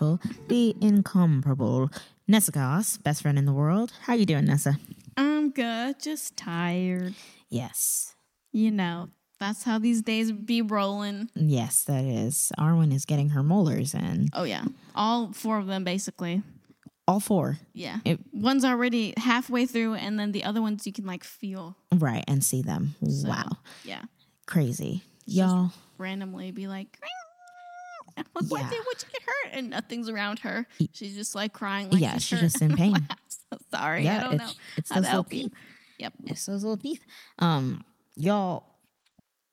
wonderful, 0.00 0.20
the 0.48 0.74
incomparable 0.80 1.90
Nessa 2.26 2.52
Goss, 2.52 2.98
best 2.98 3.22
friend 3.22 3.38
in 3.38 3.44
the 3.46 3.52
world. 3.52 3.92
How 4.02 4.14
you 4.14 4.26
doing, 4.26 4.44
Nessa? 4.46 4.78
I'm 5.16 5.50
good, 5.50 6.00
just 6.00 6.36
tired. 6.36 7.14
Yes. 7.48 8.14
You 8.52 8.70
know, 8.70 9.08
that's 9.40 9.64
how 9.64 9.78
these 9.78 10.02
days 10.02 10.32
be 10.32 10.62
rolling. 10.62 11.30
Yes, 11.34 11.84
that 11.84 12.04
is. 12.04 12.52
Arwen 12.58 12.92
is 12.92 13.04
getting 13.04 13.30
her 13.30 13.42
molars 13.42 13.94
in. 13.94 14.28
Oh 14.32 14.44
yeah, 14.44 14.64
all 14.94 15.32
four 15.32 15.58
of 15.58 15.66
them 15.66 15.84
basically. 15.84 16.42
All 17.06 17.20
four. 17.20 17.58
Yeah, 17.72 18.00
It- 18.04 18.20
one's 18.32 18.64
already 18.64 19.14
halfway 19.16 19.64
through, 19.66 19.94
and 19.94 20.18
then 20.20 20.32
the 20.32 20.44
other 20.44 20.60
ones 20.60 20.86
you 20.86 20.92
can 20.92 21.06
like 21.06 21.24
feel. 21.24 21.76
Right, 21.94 22.24
and 22.28 22.44
see 22.44 22.62
them. 22.62 22.94
So, 23.08 23.28
Wow. 23.28 23.48
Yeah, 23.84 24.02
Crazy. 24.46 25.02
Y'all. 25.24 25.72
randomly 25.98 26.50
be 26.52 26.68
like. 26.68 26.98
I'm 28.18 28.24
like, 28.42 28.50
what 28.50 28.60
Yeah. 28.62 28.70
did 28.70 28.80
what 28.84 29.02
you 29.02 29.08
get 29.12 29.22
hurt? 29.22 29.50
And 29.58 29.70
nothing's 29.70 30.08
around 30.08 30.40
her. 30.40 30.66
She's 30.92 31.14
just 31.14 31.34
like 31.34 31.52
crying. 31.52 31.90
Like 31.90 32.00
yeah, 32.00 32.14
she's, 32.14 32.24
she's 32.24 32.40
just 32.40 32.62
in 32.62 32.76
pain. 32.76 32.94
So 33.50 33.58
sorry. 33.70 34.00
I 34.00 34.02
yeah, 34.12 34.20
don't 34.24 34.34
it's, 34.34 34.42
know 34.44 34.50
it's 34.76 34.88
those 34.90 35.04
little 35.04 35.24
teeth. 35.24 35.52
Yep. 35.98 36.12
It's 36.26 36.44
those 36.46 36.62
little 36.64 36.76
teeth. 36.76 37.00
Um, 37.38 37.82
y'all, 38.14 38.64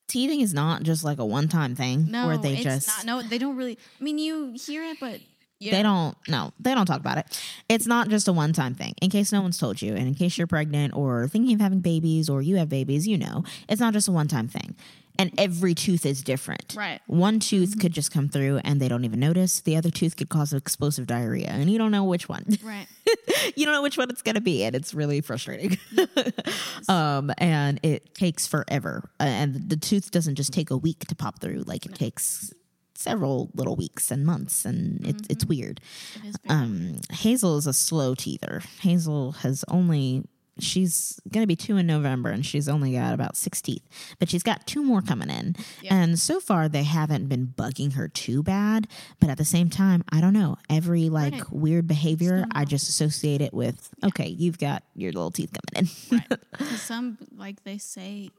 teething 0.08 0.40
is 0.40 0.52
not 0.52 0.82
just 0.82 1.02
like 1.02 1.18
a 1.18 1.24
one 1.24 1.48
time 1.48 1.74
thing 1.74 2.10
No, 2.10 2.26
where 2.26 2.36
they 2.36 2.54
it's 2.54 2.62
just 2.62 2.88
not. 2.88 3.06
No, 3.06 3.28
they 3.28 3.38
don't 3.38 3.56
really. 3.56 3.78
I 3.98 4.04
mean, 4.04 4.18
you 4.18 4.54
hear 4.54 4.82
it, 4.84 4.98
but 5.00 5.20
yeah. 5.58 5.72
They 5.72 5.82
don't 5.82 6.14
no, 6.28 6.52
they 6.60 6.74
don't 6.74 6.84
talk 6.84 7.00
about 7.00 7.16
it. 7.16 7.40
It's 7.70 7.86
not 7.86 8.10
just 8.10 8.28
a 8.28 8.32
one 8.34 8.52
time 8.52 8.74
thing. 8.74 8.92
In 9.00 9.08
case 9.08 9.32
no 9.32 9.40
one's 9.40 9.56
told 9.56 9.80
you, 9.80 9.94
and 9.94 10.06
in 10.06 10.14
case 10.14 10.36
you're 10.36 10.46
pregnant 10.46 10.94
or 10.94 11.26
thinking 11.28 11.54
of 11.54 11.60
having 11.62 11.80
babies 11.80 12.28
or 12.28 12.42
you 12.42 12.56
have 12.56 12.68
babies, 12.68 13.08
you 13.08 13.16
know, 13.16 13.44
it's 13.66 13.80
not 13.80 13.94
just 13.94 14.08
a 14.08 14.12
one 14.12 14.28
time 14.28 14.48
thing. 14.48 14.76
And 15.18 15.32
every 15.38 15.74
tooth 15.74 16.04
is 16.06 16.22
different. 16.22 16.74
Right. 16.76 17.00
One 17.06 17.40
tooth 17.40 17.80
could 17.80 17.92
just 17.92 18.12
come 18.12 18.28
through 18.28 18.58
and 18.64 18.80
they 18.80 18.88
don't 18.88 19.04
even 19.04 19.20
notice. 19.20 19.60
The 19.60 19.76
other 19.76 19.90
tooth 19.90 20.16
could 20.16 20.28
cause 20.28 20.52
explosive 20.52 21.06
diarrhea, 21.06 21.48
and 21.48 21.70
you 21.70 21.78
don't 21.78 21.90
know 21.90 22.04
which 22.04 22.28
one. 22.28 22.44
Right. 22.62 22.86
you 23.56 23.64
don't 23.64 23.74
know 23.74 23.82
which 23.82 23.96
one 23.98 24.10
it's 24.10 24.22
going 24.22 24.34
to 24.34 24.40
be, 24.40 24.64
and 24.64 24.74
it's 24.74 24.94
really 24.94 25.20
frustrating. 25.20 25.78
um, 26.88 27.32
and 27.38 27.80
it 27.82 28.14
takes 28.14 28.46
forever, 28.46 29.08
Uh, 29.20 29.24
and 29.24 29.68
the 29.68 29.76
tooth 29.76 30.10
doesn't 30.10 30.34
just 30.36 30.52
take 30.52 30.70
a 30.70 30.76
week 30.76 31.00
to 31.06 31.14
pop 31.14 31.40
through; 31.40 31.62
like 31.66 31.86
it 31.86 31.94
takes 31.94 32.52
several 32.94 33.50
little 33.54 33.76
weeks 33.76 34.10
and 34.10 34.24
months, 34.24 34.64
and 34.64 35.06
it's 35.06 35.22
it's 35.28 35.44
weird. 35.44 35.80
It 36.24 36.36
Um, 36.48 36.96
Hazel 37.10 37.56
is 37.58 37.66
a 37.66 37.72
slow 37.72 38.14
teether. 38.14 38.64
Hazel 38.80 39.32
has 39.32 39.64
only 39.68 40.24
she's 40.58 41.20
going 41.30 41.42
to 41.42 41.46
be 41.46 41.56
two 41.56 41.76
in 41.76 41.86
November, 41.86 42.30
and 42.30 42.44
she's 42.44 42.68
only 42.68 42.92
got 42.92 43.12
about 43.14 43.36
six 43.36 43.60
teeth, 43.60 43.82
but 44.18 44.28
she's 44.28 44.42
got 44.42 44.66
two 44.66 44.82
more 44.82 45.02
coming 45.02 45.30
in. 45.30 45.56
Yeah. 45.82 45.94
And 45.94 46.18
so 46.18 46.40
far, 46.40 46.68
they 46.68 46.82
haven't 46.84 47.28
been 47.28 47.46
bugging 47.56 47.92
her 47.94 48.08
too 48.08 48.42
bad. 48.42 48.88
But 49.20 49.30
at 49.30 49.38
the 49.38 49.44
same 49.44 49.70
time, 49.70 50.04
I 50.12 50.20
don't 50.20 50.32
know. 50.32 50.56
Every 50.70 51.08
like 51.08 51.32
Right. 51.34 51.52
weird 51.52 51.86
behavior, 51.86 52.44
I 52.52 52.64
just 52.64 52.88
associate 52.88 53.40
it 53.40 53.52
with 53.54 53.90
okay, 54.04 54.28
you've 54.28 54.58
got 54.58 54.82
your 54.94 55.12
little 55.12 55.30
teeth 55.30 55.50
coming 55.72 55.88
in. 56.10 56.18
right. 56.18 56.68
some 56.78 57.18
like 57.36 57.62
they 57.64 57.78
say 57.78 58.30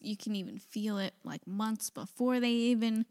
you 0.00 0.16
can 0.16 0.36
even 0.36 0.58
feel 0.58 0.98
it 0.98 1.14
like 1.24 1.46
months 1.46 1.90
before 1.90 2.38
they 2.40 2.50
even 2.50 3.04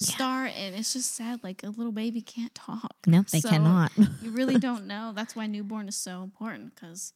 start 0.00 0.50
and 0.58 0.74
it's 0.74 0.92
just 0.94 1.14
sad 1.14 1.42
like 1.44 1.62
a 1.62 1.68
little 1.68 1.92
baby 1.92 2.20
can't 2.20 2.54
talk 2.54 2.92
no, 3.06 3.22
they 3.32 3.40
So, 3.40 3.48
cannot. 3.50 3.92
you 4.22 4.30
really 4.30 4.58
don't 4.58 4.86
know 4.86 5.12
that's 5.14 5.36
why 5.36 5.46
newborn 5.46 5.88
is 5.88 5.96
so 5.96 6.22
important 6.22 6.74
because 6.74 7.12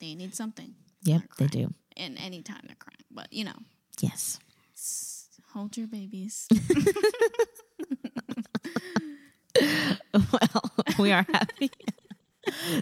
they 0.00 0.14
need 0.14 0.34
something 0.34 0.74
yep, 1.02 1.22
they 1.38 1.46
do. 1.46 1.72
and 1.96 2.18
anytime 2.18 2.60
they're 2.66 2.76
crying 2.78 3.04
but 3.10 3.32
you 3.32 3.44
know 3.44 3.56
Yes. 4.00 4.38
hold 5.52 5.76
your 5.76 5.86
babies 5.86 6.48
well, 10.14 10.72
we 10.98 11.12
are 11.12 11.24
happy. 11.32 11.70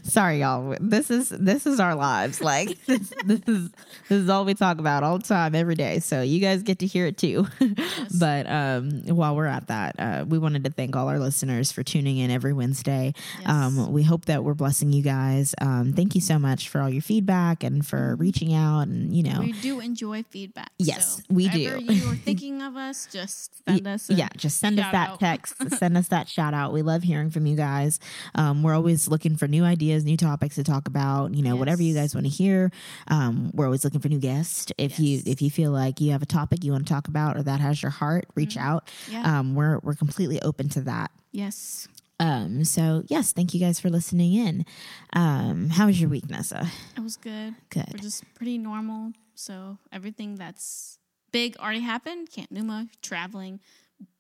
Sorry, 0.03 0.41
y'all. 0.41 0.77
This 0.81 1.10
is 1.10 1.28
this 1.28 1.66
is 1.66 1.81
our 1.81 1.94
lives. 1.94 2.41
Like 2.41 2.84
this, 2.87 3.12
this 3.25 3.41
is 3.47 3.71
this 4.09 4.22
is 4.22 4.28
all 4.28 4.44
we 4.44 4.55
talk 4.55 4.78
about 4.78 5.03
all 5.03 5.19
the 5.19 5.25
time, 5.25 5.55
every 5.55 5.75
day. 5.75 5.99
So 6.00 6.22
you 6.22 6.41
guys 6.41 6.62
get 6.62 6.78
to 6.81 6.87
hear 6.87 7.06
it 7.06 7.19
too. 7.19 7.47
but 8.19 8.49
um, 8.49 9.03
while 9.06 9.37
we're 9.37 9.47
at 9.47 9.69
that, 9.69 9.94
uh, 9.99 10.25
we 10.27 10.38
wanted 10.38 10.65
to 10.65 10.71
thank 10.71 10.97
all 10.97 11.09
our 11.09 11.19
listeners 11.19 11.72
for 11.72 11.83
tuning 11.83 12.19
in 12.19 12.31
every 12.31 12.53
Wednesday. 12.53 13.15
Yes. 13.41 13.49
Um, 13.49 13.93
we 13.93 14.03
hope 14.03 14.27
that 14.27 14.44
we're 14.44 14.55
blessing 14.55 14.93
you 14.93 15.03
guys. 15.03 15.55
Um, 15.60 15.93
thank 15.93 16.15
you 16.15 16.21
so 16.21 16.39
much 16.39 16.69
for 16.69 16.81
all 16.81 16.91
your 16.91 17.03
feedback 17.03 17.62
and 17.65 17.87
for 17.87 18.16
reaching 18.16 18.54
out. 18.54 18.83
And 18.83 19.15
you 19.15 19.22
know, 19.22 19.41
we 19.41 19.53
do 19.53 19.81
enjoy 19.81 20.22
feedback 20.25 20.71
Yes, 20.78 21.16
so 21.16 21.22
we 21.31 21.49
do. 21.49 21.59
you 21.59 22.10
are 22.10 22.16
thinking 22.16 22.62
of 22.62 22.77
us 22.77 23.09
just 23.10 23.65
send 23.66 23.87
us 23.87 24.10
a 24.10 24.15
yeah, 24.15 24.28
just 24.37 24.59
send 24.59 24.78
us 24.78 24.91
that 24.93 25.10
out. 25.10 25.21
text, 25.21 25.54
send 25.78 25.97
us 25.97 26.09
that 26.09 26.28
shout 26.28 26.54
out. 26.54 26.72
We 26.72 26.83
love 26.83 27.03
hearing 27.03 27.31
from 27.31 27.47
you 27.47 27.56
guys. 27.56 27.99
Um, 28.34 28.62
we're 28.62 28.75
always 28.75 29.09
looking 29.09 29.37
for 29.37 29.47
new 29.49 29.61
ideas, 29.64 30.04
new 30.04 30.16
topics 30.16 30.56
to 30.56 30.64
talk 30.64 30.88
about. 30.88 31.34
You 31.34 31.42
know, 31.42 31.56
whatever 31.56 31.82
you 31.82 31.94
guys 31.94 32.14
want 32.14 32.26
to 32.26 32.32
hear. 32.32 32.70
Um, 33.08 33.50
we're 33.54 33.66
always 33.66 33.84
looking 33.84 34.00
for 34.00 34.08
new 34.08 34.18
guests. 34.18 34.72
If 34.78 34.98
you 34.98 35.22
if 35.26 35.42
you 35.42 35.50
feel 35.50 35.70
like 35.70 36.00
you 36.00 36.12
have 36.12 36.22
a 36.22 36.26
topic 36.26 36.64
you 36.64 36.72
want 36.72 36.86
to 36.86 36.92
talk 36.92 37.08
about 37.08 37.36
or 37.36 37.42
that 37.42 37.60
has 37.60 37.82
your 37.82 37.90
heart, 37.90 38.26
reach 38.34 38.56
out. 38.56 38.86
Mm-hmm. 38.86 39.12
Yeah. 39.12 39.38
Um, 39.38 39.54
we're 39.54 39.78
we're 39.82 39.94
completely 39.94 40.40
open 40.42 40.68
to 40.70 40.80
that. 40.82 41.10
yes 41.32 41.88
Um, 42.20 42.64
so 42.64 43.02
yes, 43.08 43.32
thank 43.32 43.54
you 43.54 43.60
guys 43.60 43.80
for 43.80 43.90
listening 43.90 44.34
in. 44.34 44.64
Um, 45.12 45.70
how 45.70 45.86
was 45.86 46.00
your 46.00 46.10
week, 46.10 46.28
Nessa? 46.30 46.68
it 46.96 47.00
was 47.00 47.16
good 47.16 47.54
Good. 47.70 47.86
We're 47.92 47.98
just 47.98 48.22
pretty 48.34 48.58
normal. 48.58 49.12
So 49.34 49.78
everything 49.92 50.36
that's 50.36 50.98
big 51.32 51.56
already 51.56 51.80
happened. 51.80 52.30
Camp 52.30 52.50
Numa, 52.50 52.88
traveling, 53.00 53.60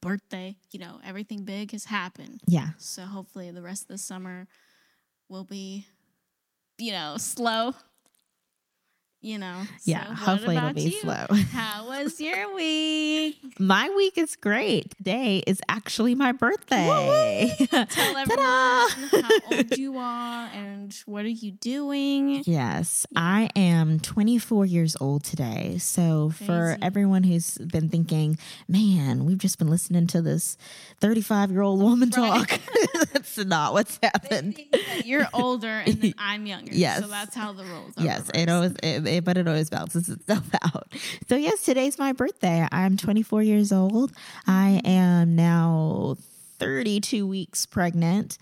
birthday, 0.00 0.56
you 0.70 0.80
know, 0.80 1.00
everything 1.04 1.44
big 1.44 1.72
has 1.72 1.84
happened. 1.84 2.40
Yeah. 2.46 2.70
So 2.78 3.02
hopefully 3.02 3.50
the 3.50 3.62
rest 3.62 3.82
of 3.82 3.88
the 3.88 3.98
summer 3.98 4.48
will 5.32 5.44
be, 5.44 5.86
you 6.78 6.92
know, 6.92 7.16
slow. 7.16 7.74
You 9.24 9.38
know. 9.38 9.62
Yeah, 9.84 10.04
So 10.06 10.14
hopefully 10.14 10.56
it'll 10.56 10.72
be 10.72 10.82
you? 10.82 11.00
slow. 11.00 11.26
How 11.52 11.86
was 11.88 12.20
your 12.20 12.52
week? 12.56 13.38
My 13.60 13.88
week 13.96 14.18
is 14.18 14.34
great. 14.34 14.96
Today 14.96 15.44
is 15.46 15.60
actually 15.68 16.16
my 16.16 16.32
birthday. 16.32 17.54
Tell 17.70 18.16
everyone 18.16 19.22
how 19.22 19.30
old 19.52 19.76
you 19.78 19.96
are 19.96 20.48
and 20.52 20.92
what 21.06 21.24
are 21.24 21.28
you 21.28 21.52
doing. 21.52 22.42
Yes, 22.46 23.06
I 23.14 23.48
am 23.54 24.00
24 24.00 24.66
years 24.66 24.96
old 25.00 25.22
today. 25.22 25.78
So, 25.78 26.30
for 26.30 26.76
everyone 26.82 27.22
who's 27.22 27.58
been 27.58 27.88
thinking, 27.88 28.38
man, 28.66 29.24
we've 29.24 29.38
just 29.38 29.56
been 29.60 29.68
listening 29.70 30.08
to 30.08 30.20
this 30.20 30.56
35 31.00 31.52
year 31.52 31.62
old 31.62 31.80
woman 31.80 32.10
Right. 32.16 32.48
talk, 32.48 32.60
that's 33.12 33.38
not 33.38 33.72
what's 33.72 34.00
happened. 34.02 34.58
You're 35.04 35.28
older 35.32 35.68
and 35.86 35.94
then 36.02 36.14
I'm 36.18 36.44
younger. 36.46 36.72
Yes. 36.74 37.02
So 37.02 37.06
that's 37.06 37.36
how 37.36 37.52
the 37.52 37.62
rules 37.64 37.96
are. 37.96 38.02
Yes, 38.04 38.28
it 38.34 38.48
always, 38.48 38.72
it, 38.82 39.11
but 39.20 39.36
it 39.36 39.48
always 39.48 39.70
balances 39.70 40.08
itself 40.08 40.48
out. 40.62 40.88
So, 41.28 41.36
yes, 41.36 41.62
today's 41.62 41.98
my 41.98 42.12
birthday. 42.12 42.66
I'm 42.70 42.96
24 42.96 43.42
years 43.42 43.72
old. 43.72 44.12
I 44.46 44.80
am 44.84 45.36
now 45.36 46.16
32 46.62 47.26
weeks 47.26 47.66
pregnant, 47.66 48.38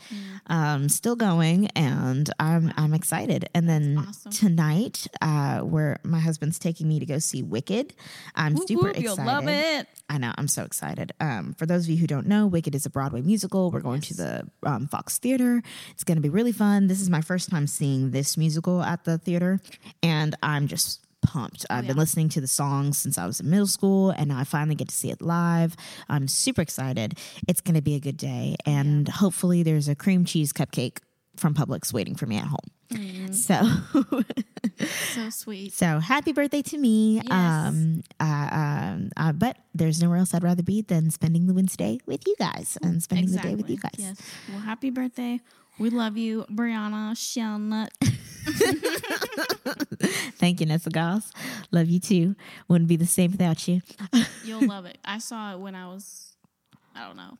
um, 0.46 0.88
still 0.88 1.16
going, 1.16 1.66
and 1.68 2.30
I'm 2.38 2.72
I'm 2.76 2.94
excited. 2.94 3.48
And 3.54 3.68
then 3.68 3.98
awesome. 3.98 4.32
tonight, 4.32 5.06
uh, 5.20 5.60
where 5.60 5.98
my 6.02 6.20
husband's 6.20 6.58
taking 6.58 6.88
me 6.88 7.00
to 7.00 7.06
go 7.06 7.18
see 7.18 7.42
Wicked, 7.42 7.94
I'm 8.34 8.54
Whoop, 8.54 8.68
super 8.68 8.82
whoop, 8.88 8.96
excited. 8.96 9.16
You'll 9.16 9.26
love 9.26 9.48
it. 9.48 9.88
I 10.08 10.18
know. 10.18 10.32
I'm 10.36 10.48
so 10.48 10.64
excited. 10.64 11.12
Um, 11.20 11.54
for 11.54 11.66
those 11.66 11.84
of 11.84 11.90
you 11.90 11.96
who 11.96 12.06
don't 12.06 12.26
know, 12.26 12.46
Wicked 12.46 12.74
is 12.74 12.84
a 12.86 12.90
Broadway 12.90 13.22
musical. 13.22 13.70
We're 13.70 13.80
going 13.80 14.00
to 14.02 14.14
the 14.14 14.48
um, 14.64 14.88
Fox 14.88 15.18
Theater. 15.18 15.62
It's 15.92 16.04
going 16.04 16.16
to 16.16 16.22
be 16.22 16.28
really 16.28 16.52
fun. 16.52 16.88
This 16.88 17.00
is 17.00 17.08
my 17.08 17.20
first 17.20 17.50
time 17.50 17.66
seeing 17.66 18.10
this 18.10 18.36
musical 18.36 18.82
at 18.82 19.04
the 19.04 19.18
theater, 19.18 19.60
and 20.02 20.34
I'm 20.42 20.66
just 20.66 21.00
pumped. 21.30 21.64
I've 21.70 21.86
been 21.86 21.96
yeah. 21.96 22.00
listening 22.00 22.28
to 22.30 22.40
the 22.40 22.48
songs 22.48 22.98
since 22.98 23.16
I 23.16 23.26
was 23.26 23.40
in 23.40 23.48
middle 23.48 23.68
school, 23.68 24.10
and 24.10 24.28
now 24.28 24.38
I 24.38 24.44
finally 24.44 24.74
get 24.74 24.88
to 24.88 24.94
see 24.94 25.10
it 25.10 25.22
live. 25.22 25.76
I'm 26.08 26.26
super 26.26 26.60
excited. 26.60 27.18
It's 27.46 27.60
going 27.60 27.76
to 27.76 27.82
be 27.82 27.94
a 27.94 28.00
good 28.00 28.16
day, 28.16 28.56
and 28.66 29.08
hopefully, 29.08 29.62
there's 29.62 29.88
a 29.88 29.94
cream 29.94 30.24
cheese 30.24 30.52
cupcake 30.52 30.98
from 31.36 31.54
Publix 31.54 31.92
waiting 31.92 32.16
for 32.16 32.26
me 32.26 32.36
at 32.36 32.46
home. 32.46 33.32
So. 33.32 33.62
So 35.14 35.30
sweet. 35.30 35.72
So 35.72 35.98
happy 35.98 36.32
birthday 36.32 36.62
to 36.62 36.78
me. 36.78 37.16
Yes. 37.16 37.30
Um, 37.30 38.02
uh, 38.18 38.48
um, 38.52 39.10
uh, 39.16 39.32
but 39.32 39.56
there's 39.74 40.02
nowhere 40.02 40.18
else 40.18 40.32
I'd 40.34 40.42
rather 40.42 40.62
be 40.62 40.82
than 40.82 41.10
spending 41.10 41.46
the 41.46 41.54
Wednesday 41.54 41.98
with 42.06 42.26
you 42.26 42.34
guys 42.38 42.78
and 42.82 43.02
spending 43.02 43.30
the 43.30 43.38
day 43.38 43.54
with 43.54 43.68
you 43.68 43.76
guys. 43.76 43.92
Yes. 43.98 44.20
Well, 44.48 44.60
happy 44.60 44.90
birthday. 44.90 45.40
We 45.80 45.88
love 45.88 46.18
you, 46.18 46.44
Brieanna 46.52 47.16
Shellnut. 47.16 47.88
Thank 50.36 50.60
you, 50.60 50.66
Nessa 50.66 50.90
Goss. 50.90 51.32
Love 51.70 51.88
you 51.88 51.98
too. 51.98 52.36
Wouldn't 52.68 52.86
be 52.86 52.96
the 52.96 53.06
same 53.06 53.30
without 53.30 53.66
you. 53.66 53.80
You'll 54.44 54.66
love 54.66 54.84
it. 54.84 54.98
I 55.06 55.20
saw 55.20 55.54
it 55.54 55.58
when 55.58 55.74
I 55.74 55.86
was, 55.86 56.36
I 56.94 57.06
don't 57.06 57.16
know, 57.16 57.38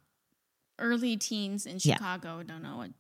early 0.79 1.19
teens 1.19 1.67
in 1.67 1.79
Chicago. 1.79 2.39
I 2.39 2.45
don't 2.45 2.63
know 2.63 2.79
what 2.79 2.93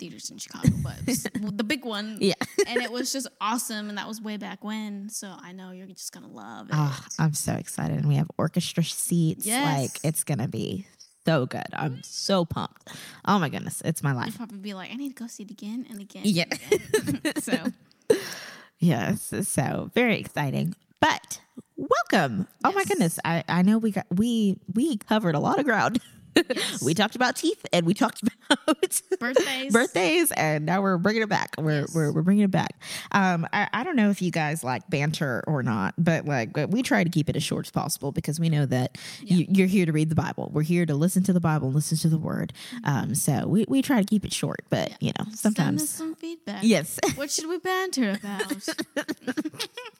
theaters 0.00 0.30
in 0.30 0.38
Chicago, 0.38 0.70
but 0.82 0.96
the 1.06 1.64
big 1.64 1.84
one. 1.84 2.18
Yeah. 2.20 2.34
and 2.66 2.82
it 2.82 2.90
was 2.90 3.12
just 3.12 3.28
awesome. 3.40 3.88
And 3.88 3.96
that 3.96 4.08
was 4.08 4.20
way 4.20 4.38
back 4.38 4.64
when. 4.64 5.08
So 5.08 5.32
I 5.40 5.52
know 5.52 5.70
you're 5.70 5.86
just 5.86 6.12
going 6.12 6.26
to 6.26 6.32
love 6.32 6.70
it. 6.70 6.74
Oh, 6.76 7.00
I'm 7.20 7.34
so 7.34 7.52
excited. 7.52 7.96
And 7.96 8.08
we 8.08 8.16
have 8.16 8.26
orchestra 8.38 8.82
seats. 8.82 9.46
Yes. 9.46 9.82
Like 9.82 10.00
it's 10.02 10.24
gonna 10.24 10.48
be 10.48 10.88
so 11.26 11.46
good. 11.46 11.66
I'm 11.72 12.02
so 12.02 12.44
pumped. 12.44 12.88
Oh 13.24 13.38
my 13.38 13.48
goodness, 13.48 13.82
it's 13.84 14.02
my 14.02 14.10
I'd 14.10 14.16
life. 14.16 14.36
probably 14.36 14.58
be 14.58 14.74
like, 14.74 14.90
I 14.90 14.94
need 14.94 15.16
to 15.16 15.22
go 15.22 15.26
see 15.26 15.42
it 15.44 15.50
again 15.50 15.86
and 15.90 16.00
again. 16.00 16.22
Yeah. 16.24 16.44
And 16.70 17.18
again. 17.18 17.32
so 17.42 17.72
Yes, 18.78 19.32
so 19.48 19.90
very 19.94 20.18
exciting. 20.18 20.74
But 21.00 21.40
welcome. 21.76 22.46
Oh 22.64 22.72
my 22.72 22.84
goodness, 22.84 23.18
I 23.24 23.42
I 23.48 23.62
know 23.62 23.78
we 23.78 23.90
got 23.92 24.06
we 24.10 24.58
we 24.74 24.96
covered 24.98 25.34
a 25.34 25.40
lot 25.40 25.58
of 25.58 25.64
ground. 25.64 26.00
Yes. 26.36 26.82
we 26.82 26.94
talked 26.94 27.14
about 27.16 27.36
teeth 27.36 27.64
and 27.72 27.86
we 27.86 27.94
talked 27.94 28.22
about 28.50 29.00
birthdays. 29.20 29.72
birthdays 29.72 30.32
and 30.32 30.66
now 30.66 30.82
we're 30.82 30.98
bringing 30.98 31.22
it 31.22 31.28
back 31.28 31.54
we're, 31.58 31.80
Yes. 31.80 31.94
we're, 31.94 32.12
we're 32.12 32.22
bringing 32.22 32.44
it 32.44 32.50
back 32.50 32.80
um 33.12 33.46
I, 33.52 33.68
I 33.72 33.84
don't 33.84 33.96
know 33.96 34.10
if 34.10 34.20
you 34.20 34.30
guys 34.30 34.64
like 34.64 34.88
banter 34.90 35.42
or 35.46 35.62
not 35.62 35.94
but 35.98 36.24
like 36.26 36.56
we 36.68 36.82
try 36.82 37.04
to 37.04 37.10
keep 37.10 37.28
it 37.30 37.36
as 37.36 37.42
short 37.42 37.66
as 37.66 37.70
possible 37.70 38.12
because 38.12 38.40
we 38.40 38.48
know 38.48 38.66
that 38.66 38.98
you, 39.20 39.46
you're 39.48 39.66
here 39.68 39.86
to 39.86 39.92
read 39.92 40.08
the 40.08 40.14
bible 40.14 40.50
we're 40.52 40.62
here 40.62 40.84
to 40.86 40.94
listen 40.94 41.22
to 41.24 41.32
the 41.32 41.40
bible 41.40 41.68
and 41.68 41.74
listen 41.74 41.96
to 41.98 42.08
the 42.08 42.18
word 42.18 42.52
um 42.84 43.14
so 43.14 43.46
we, 43.46 43.64
we 43.68 43.80
try 43.82 44.00
to 44.00 44.06
keep 44.06 44.24
it 44.24 44.32
short 44.32 44.64
but 44.70 45.00
you 45.00 45.12
know 45.18 45.24
sometimes 45.34 45.88
some 45.88 46.14
feedback. 46.16 46.62
yes 46.62 46.98
What 47.14 47.30
should 47.30 47.48
we 47.48 47.58
banter 47.58 48.10
about? 48.10 48.68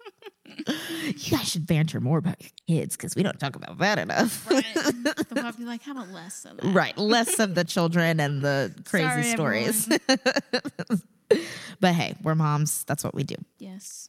you 1.31 1.37
guys 1.37 1.49
should 1.50 1.67
banter 1.67 2.00
more 2.00 2.19
about 2.19 2.41
your 2.41 2.50
kids 2.67 2.97
because 2.97 3.15
we 3.17 3.23
don't 3.23 3.38
talk 3.41 3.56
about 3.56 3.79
that 3.79 3.99
enough 3.99 4.49
right. 4.50 4.65
They'll 5.31 5.53
be 5.53 5.65
like, 5.65 5.82
how 5.82 5.93
about 5.93 6.11
less 6.11 6.44
of 6.44 6.56
that? 6.59 6.67
right 6.73 6.97
less 6.99 7.38
of 7.38 7.55
the 7.55 7.65
children 7.65 8.21
and 8.21 8.43
the 8.43 8.75
crazy 8.85 9.06
Sorry, 9.09 9.23
stories 9.25 9.88
but 11.81 11.94
hey 11.94 12.15
we're 12.23 12.35
moms 12.35 12.85
that's 12.85 13.03
what 13.05 13.15
we 13.15 13.25
do 13.25 13.37
Yes. 13.59 14.09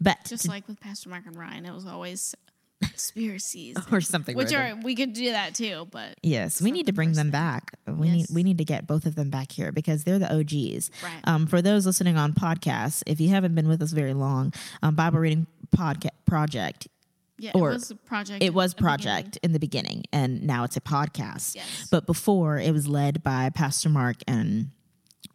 but 0.00 0.18
Just 0.26 0.48
like 0.48 0.68
with 0.68 0.80
Pastor 0.80 1.08
Mark 1.08 1.24
and 1.26 1.36
Ryan, 1.36 1.66
it 1.66 1.72
was 1.74 1.86
always 1.86 2.34
conspiracies. 2.82 3.76
or 3.92 4.00
something 4.00 4.36
Which 4.36 4.52
are 4.52 4.76
we 4.82 4.94
could 4.94 5.12
do 5.14 5.30
that 5.32 5.54
too, 5.54 5.88
but 5.90 6.14
Yes, 6.22 6.60
we 6.60 6.70
need 6.70 6.86
to 6.86 6.92
bring 6.92 7.12
them 7.12 7.30
back. 7.30 7.72
We 7.86 8.10
need 8.10 8.26
we 8.30 8.42
need 8.42 8.58
to 8.58 8.64
get 8.64 8.86
both 8.86 9.06
of 9.06 9.14
them 9.14 9.30
back 9.30 9.50
here 9.50 9.72
because 9.72 10.04
they're 10.04 10.18
the 10.18 10.30
OGs. 10.32 10.90
Right. 11.02 11.20
Um, 11.24 11.46
for 11.46 11.62
those 11.62 11.86
listening 11.86 12.16
on 12.18 12.32
podcasts, 12.34 13.02
if 13.06 13.18
you 13.20 13.30
haven't 13.30 13.54
been 13.54 13.66
with 13.66 13.80
us 13.82 13.92
very 13.92 14.12
long, 14.14 14.52
um, 14.82 14.94
Bible 14.94 15.18
reading 15.20 15.46
podcast 15.66 16.10
project. 16.26 16.88
yeah, 17.38 17.52
or 17.54 17.70
it 17.70 17.74
was 17.74 17.90
a 17.90 17.96
project. 17.96 18.42
It 18.42 18.54
was 18.54 18.74
project 18.74 19.38
in 19.42 19.52
the 19.52 19.58
beginning, 19.58 20.04
and 20.12 20.42
now 20.42 20.64
it's 20.64 20.76
a 20.76 20.80
podcast. 20.80 21.54
Yes. 21.54 21.88
But 21.90 22.06
before, 22.06 22.58
it 22.58 22.72
was 22.72 22.88
led 22.88 23.22
by 23.22 23.50
Pastor 23.50 23.88
Mark 23.88 24.16
and 24.26 24.70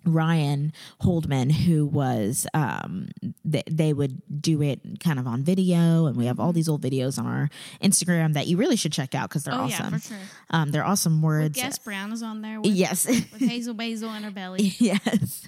Ryan 0.05 0.73
Holdman, 1.01 1.51
who 1.51 1.85
was 1.85 2.47
um, 2.53 3.09
they, 3.45 3.63
they 3.69 3.93
would 3.93 4.21
do 4.41 4.61
it 4.61 4.79
kind 4.99 5.19
of 5.19 5.27
on 5.27 5.43
video, 5.43 6.05
and 6.07 6.15
we 6.17 6.25
have 6.25 6.39
all 6.39 6.53
these 6.53 6.67
old 6.69 6.81
videos 6.81 7.19
on 7.19 7.25
our 7.25 7.49
Instagram 7.81 8.33
that 8.33 8.47
you 8.47 8.57
really 8.57 8.75
should 8.75 8.91
check 8.93 9.13
out 9.15 9.29
because 9.29 9.43
they're 9.43 9.53
Oh 9.53 9.61
awesome. 9.65 9.93
yeah, 9.93 9.97
for 9.99 10.07
sure. 10.07 10.17
Um, 10.49 10.71
they're 10.71 10.85
awesome 10.85 11.21
words. 11.21 11.57
Gas 11.59 11.77
Brown 11.77 12.11
is 12.11 12.23
on 12.23 12.41
there 12.41 12.59
with, 12.61 12.71
Yes. 12.71 13.05
with 13.07 13.39
Hazel 13.39 13.73
Basil 13.73 14.13
in 14.15 14.23
her 14.23 14.31
belly. 14.31 14.73
yes. 14.79 15.47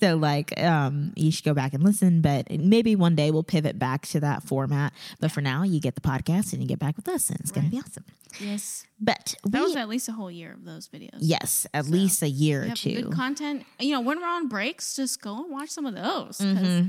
So 0.00 0.16
like 0.16 0.58
um 0.60 1.12
you 1.16 1.30
should 1.32 1.44
go 1.44 1.54
back 1.54 1.74
and 1.74 1.82
listen, 1.82 2.20
but 2.20 2.50
maybe 2.50 2.94
one 2.96 3.14
day 3.14 3.30
we'll 3.30 3.42
pivot 3.42 3.78
back 3.78 4.06
to 4.08 4.20
that 4.20 4.42
format. 4.44 4.92
But 5.20 5.32
for 5.32 5.40
now, 5.40 5.62
you 5.64 5.80
get 5.80 5.94
the 5.94 6.00
podcast 6.00 6.52
and 6.52 6.62
you 6.62 6.68
get 6.68 6.78
back 6.78 6.96
with 6.96 7.08
us 7.08 7.30
and 7.30 7.40
it's 7.40 7.50
gonna 7.50 7.68
be 7.68 7.78
awesome. 7.78 8.04
Yes, 8.40 8.84
But 9.00 9.34
that 9.44 9.58
we, 9.60 9.64
was 9.64 9.76
at 9.76 9.88
least 9.88 10.08
a 10.08 10.12
whole 10.12 10.30
year 10.30 10.52
of 10.52 10.64
those 10.64 10.88
videos. 10.88 11.18
yes, 11.20 11.66
at 11.74 11.86
least 11.86 12.22
a 12.22 12.28
year 12.28 12.64
or 12.70 12.74
two. 12.74 13.02
good 13.02 13.12
content. 13.12 13.64
You 13.80 13.92
know, 13.92 14.00
when 14.00 14.20
we're 14.20 14.26
on 14.28 14.48
breaks, 14.48 14.96
just 14.96 15.20
go 15.22 15.42
and 15.44 15.50
watch 15.52 15.70
some 15.70 15.86
of 15.86 15.94
those 15.94 16.38
because 16.38 16.86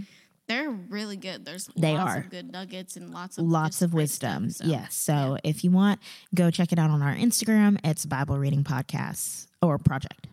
they're 0.48 0.70
really 0.70 1.18
good. 1.18 1.46
There's 1.46 1.68
Mm-hmm. 1.68 1.82
They 1.82 1.94
lots 1.94 2.16
are. 2.16 2.18
of 2.20 2.30
good 2.30 2.52
nuggets 2.52 2.96
and 2.98 3.12
lots 3.14 3.38
of 3.38 3.46
Lots 3.46 3.82
of 3.82 3.94
wisdom. 3.94 4.50
stuff, 4.50 4.66
so, 4.68 4.72
yes. 4.72 4.96
So 4.96 5.38
if 5.44 5.64
you 5.64 5.72
want, 5.72 6.00
go 6.36 6.50
check 6.52 6.72
it 6.72 6.80
out 6.80 6.90
on 6.90 7.02
our 7.02 7.16
Instagram. 7.16 7.80
It's 7.84 8.06
Bible 8.06 8.38
Reading 8.40 8.64
Podcast 8.64 9.48
or 9.62 9.78
Project. 9.78 10.28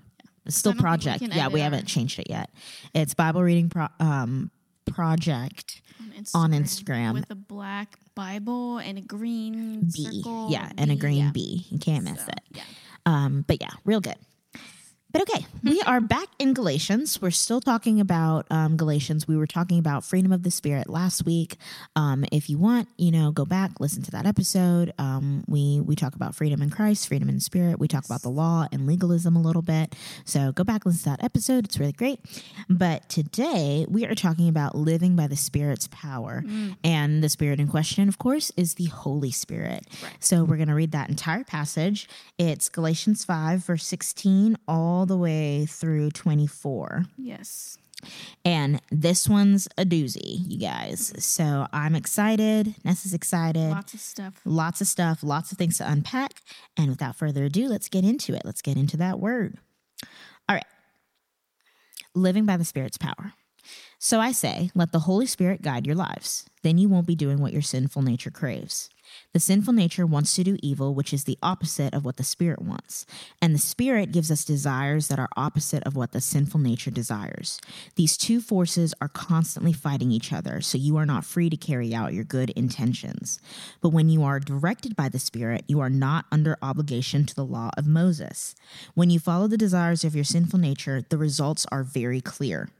It's 0.46 0.56
still 0.56 0.72
I 0.72 0.74
we 0.76 0.80
project. 0.80 1.22
Yeah, 1.22 1.48
we 1.48 1.60
our- 1.60 1.64
haven't 1.64 1.86
changed 1.86 2.18
it 2.18 2.30
yet. 2.30 2.50
It's 2.94 3.14
Bible 3.14 3.42
Reading 3.42 3.68
Pro- 3.68 3.88
um, 4.00 4.50
Project. 4.86 5.82
on 6.00 6.10
Instagram, 6.12 6.34
on 6.34 6.52
Instagram. 6.52 7.12
with 7.14 7.30
a 7.30 7.34
black 7.34 7.98
Bible 8.14 8.78
and 8.78 8.98
a 8.98 9.00
green 9.02 9.88
B. 9.94 10.22
circle. 10.22 10.48
Yeah, 10.50 10.70
and 10.78 10.90
a 10.90 10.96
green 10.96 11.24
yeah. 11.26 11.30
B. 11.32 11.66
You 11.70 11.78
can't 11.78 12.04
miss 12.04 12.20
So, 12.20 12.28
it. 12.28 12.40
Yeah. 12.56 12.62
Um, 13.04 13.44
but 13.46 13.60
yeah, 13.60 13.70
real 13.84 14.00
good. 14.00 14.16
But 15.16 15.30
okay, 15.30 15.46
we 15.64 15.80
are 15.86 16.02
back 16.02 16.28
in 16.38 16.52
Galatians. 16.52 17.22
We're 17.22 17.30
still 17.30 17.62
talking 17.62 18.00
about 18.00 18.44
um, 18.50 18.76
Galatians. 18.76 19.26
We 19.26 19.38
were 19.38 19.46
talking 19.46 19.78
about 19.78 20.04
freedom 20.04 20.30
of 20.30 20.42
the 20.42 20.50
spirit 20.50 20.90
last 20.90 21.24
week. 21.24 21.56
Um, 21.94 22.26
if 22.30 22.50
you 22.50 22.58
want, 22.58 22.88
you 22.98 23.10
know, 23.10 23.30
go 23.30 23.46
back 23.46 23.80
listen 23.80 24.02
to 24.02 24.10
that 24.10 24.26
episode. 24.26 24.92
Um, 24.98 25.42
we 25.48 25.80
we 25.80 25.96
talk 25.96 26.16
about 26.16 26.34
freedom 26.34 26.60
in 26.60 26.68
Christ, 26.68 27.08
freedom 27.08 27.30
in 27.30 27.40
spirit. 27.40 27.78
We 27.78 27.88
talk 27.88 28.04
about 28.04 28.20
the 28.20 28.28
law 28.28 28.66
and 28.70 28.86
legalism 28.86 29.36
a 29.36 29.40
little 29.40 29.62
bit. 29.62 29.94
So 30.26 30.52
go 30.52 30.64
back 30.64 30.84
listen 30.84 31.04
to 31.04 31.16
that 31.16 31.24
episode. 31.24 31.64
It's 31.64 31.78
really 31.80 31.92
great. 31.92 32.20
But 32.68 33.08
today 33.08 33.86
we 33.88 34.04
are 34.04 34.14
talking 34.14 34.50
about 34.50 34.74
living 34.74 35.16
by 35.16 35.28
the 35.28 35.36
Spirit's 35.36 35.88
power, 35.90 36.44
and 36.84 37.24
the 37.24 37.30
Spirit 37.30 37.58
in 37.58 37.68
question, 37.68 38.06
of 38.10 38.18
course, 38.18 38.52
is 38.58 38.74
the 38.74 38.86
Holy 38.86 39.30
Spirit. 39.30 39.86
Right. 40.02 40.12
So 40.20 40.44
we're 40.44 40.56
going 40.56 40.68
to 40.68 40.74
read 40.74 40.92
that 40.92 41.08
entire 41.08 41.44
passage. 41.44 42.06
It's 42.36 42.68
Galatians 42.68 43.24
5, 43.24 43.64
verse 43.64 43.86
16, 43.86 44.58
all 44.68 45.05
the 45.06 45.16
way 45.16 45.66
through 45.66 46.10
24. 46.10 47.04
Yes. 47.16 47.78
And 48.44 48.80
this 48.90 49.28
one's 49.28 49.68
a 49.78 49.84
doozy, 49.84 50.44
you 50.46 50.58
guys. 50.58 51.12
So 51.18 51.66
I'm 51.72 51.94
excited. 51.94 52.74
Ness 52.84 53.06
is 53.06 53.14
excited. 53.14 53.70
Lots 53.70 53.94
of 53.94 54.00
stuff. 54.00 54.40
Lots 54.44 54.80
of 54.80 54.86
stuff, 54.86 55.22
lots 55.22 55.50
of 55.50 55.58
things 55.58 55.78
to 55.78 55.90
unpack. 55.90 56.42
And 56.76 56.90
without 56.90 57.16
further 57.16 57.44
ado, 57.44 57.68
let's 57.68 57.88
get 57.88 58.04
into 58.04 58.34
it. 58.34 58.42
Let's 58.44 58.62
get 58.62 58.76
into 58.76 58.96
that 58.98 59.18
word. 59.18 59.56
All 60.48 60.54
right. 60.54 60.66
Living 62.14 62.44
by 62.44 62.56
the 62.56 62.64
Spirit's 62.64 62.98
power. 62.98 63.32
So 63.98 64.20
I 64.20 64.32
say, 64.32 64.70
let 64.74 64.92
the 64.92 65.00
Holy 65.00 65.26
Spirit 65.26 65.62
guide 65.62 65.86
your 65.86 65.96
lives. 65.96 66.48
Then 66.62 66.78
you 66.78 66.88
won't 66.88 67.06
be 67.06 67.16
doing 67.16 67.40
what 67.40 67.52
your 67.52 67.62
sinful 67.62 68.02
nature 68.02 68.30
craves. 68.30 68.90
The 69.32 69.40
sinful 69.40 69.72
nature 69.72 70.06
wants 70.06 70.34
to 70.34 70.44
do 70.44 70.56
evil, 70.62 70.94
which 70.94 71.12
is 71.12 71.24
the 71.24 71.38
opposite 71.42 71.94
of 71.94 72.04
what 72.04 72.16
the 72.16 72.24
Spirit 72.24 72.62
wants. 72.62 73.06
And 73.42 73.54
the 73.54 73.58
Spirit 73.58 74.12
gives 74.12 74.30
us 74.30 74.44
desires 74.44 75.08
that 75.08 75.18
are 75.18 75.28
opposite 75.36 75.82
of 75.84 75.96
what 75.96 76.12
the 76.12 76.20
sinful 76.20 76.60
nature 76.60 76.90
desires. 76.90 77.60
These 77.96 78.16
two 78.16 78.40
forces 78.40 78.94
are 79.00 79.08
constantly 79.08 79.72
fighting 79.72 80.10
each 80.10 80.32
other, 80.32 80.60
so 80.60 80.78
you 80.78 80.96
are 80.96 81.06
not 81.06 81.24
free 81.24 81.50
to 81.50 81.56
carry 81.56 81.94
out 81.94 82.14
your 82.14 82.24
good 82.24 82.50
intentions. 82.50 83.38
But 83.80 83.90
when 83.90 84.08
you 84.08 84.22
are 84.24 84.40
directed 84.40 84.96
by 84.96 85.08
the 85.08 85.18
Spirit, 85.18 85.64
you 85.68 85.80
are 85.80 85.90
not 85.90 86.26
under 86.32 86.56
obligation 86.62 87.26
to 87.26 87.34
the 87.34 87.44
law 87.44 87.70
of 87.76 87.86
Moses. 87.86 88.54
When 88.94 89.10
you 89.10 89.18
follow 89.18 89.48
the 89.48 89.58
desires 89.58 90.04
of 90.04 90.14
your 90.14 90.24
sinful 90.24 90.58
nature, 90.58 91.02
the 91.08 91.18
results 91.18 91.66
are 91.70 91.82
very 91.82 92.20
clear 92.20 92.70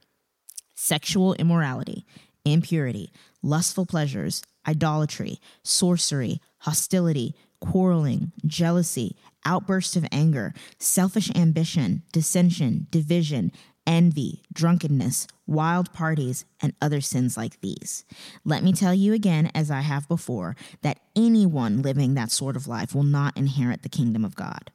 sexual 0.77 1.35
immorality, 1.35 2.05
impurity, 2.47 3.12
lustful 3.43 3.87
pleasures, 3.87 4.43
idolatry, 4.67 5.41
sorcery, 5.62 6.41
hostility, 6.59 7.35
quarreling, 7.61 8.33
jealousy, 8.45 9.17
outbursts 9.45 9.97
of 9.97 10.07
anger, 10.12 10.53
selfish 10.79 11.31
ambition, 11.35 12.03
dissension, 12.12 12.87
division, 12.91 13.53
envy, 13.87 14.43
drunkenness, 14.53 15.26
wild 15.47 15.93
parties, 15.93 16.45
and 16.61 16.75
other 16.83 17.00
sins 17.00 17.37
like 17.37 17.61
these. 17.61 18.05
Let 18.45 18.65
me 18.65 18.73
tell 18.73 18.93
you 18.93 19.12
again, 19.12 19.50
as 19.55 19.71
I 19.71 19.81
have 19.81 20.09
before, 20.09 20.57
that 20.83 20.99
anyone 21.15 21.83
living 21.83 22.15
that 22.15 22.33
sort 22.33 22.57
of 22.57 22.67
life 22.67 22.95
will 22.95 23.05
not 23.05 23.37
inherit 23.37 23.83
the 23.83 23.88
kingdom 23.88 24.25
of 24.25 24.35
God. 24.35 24.71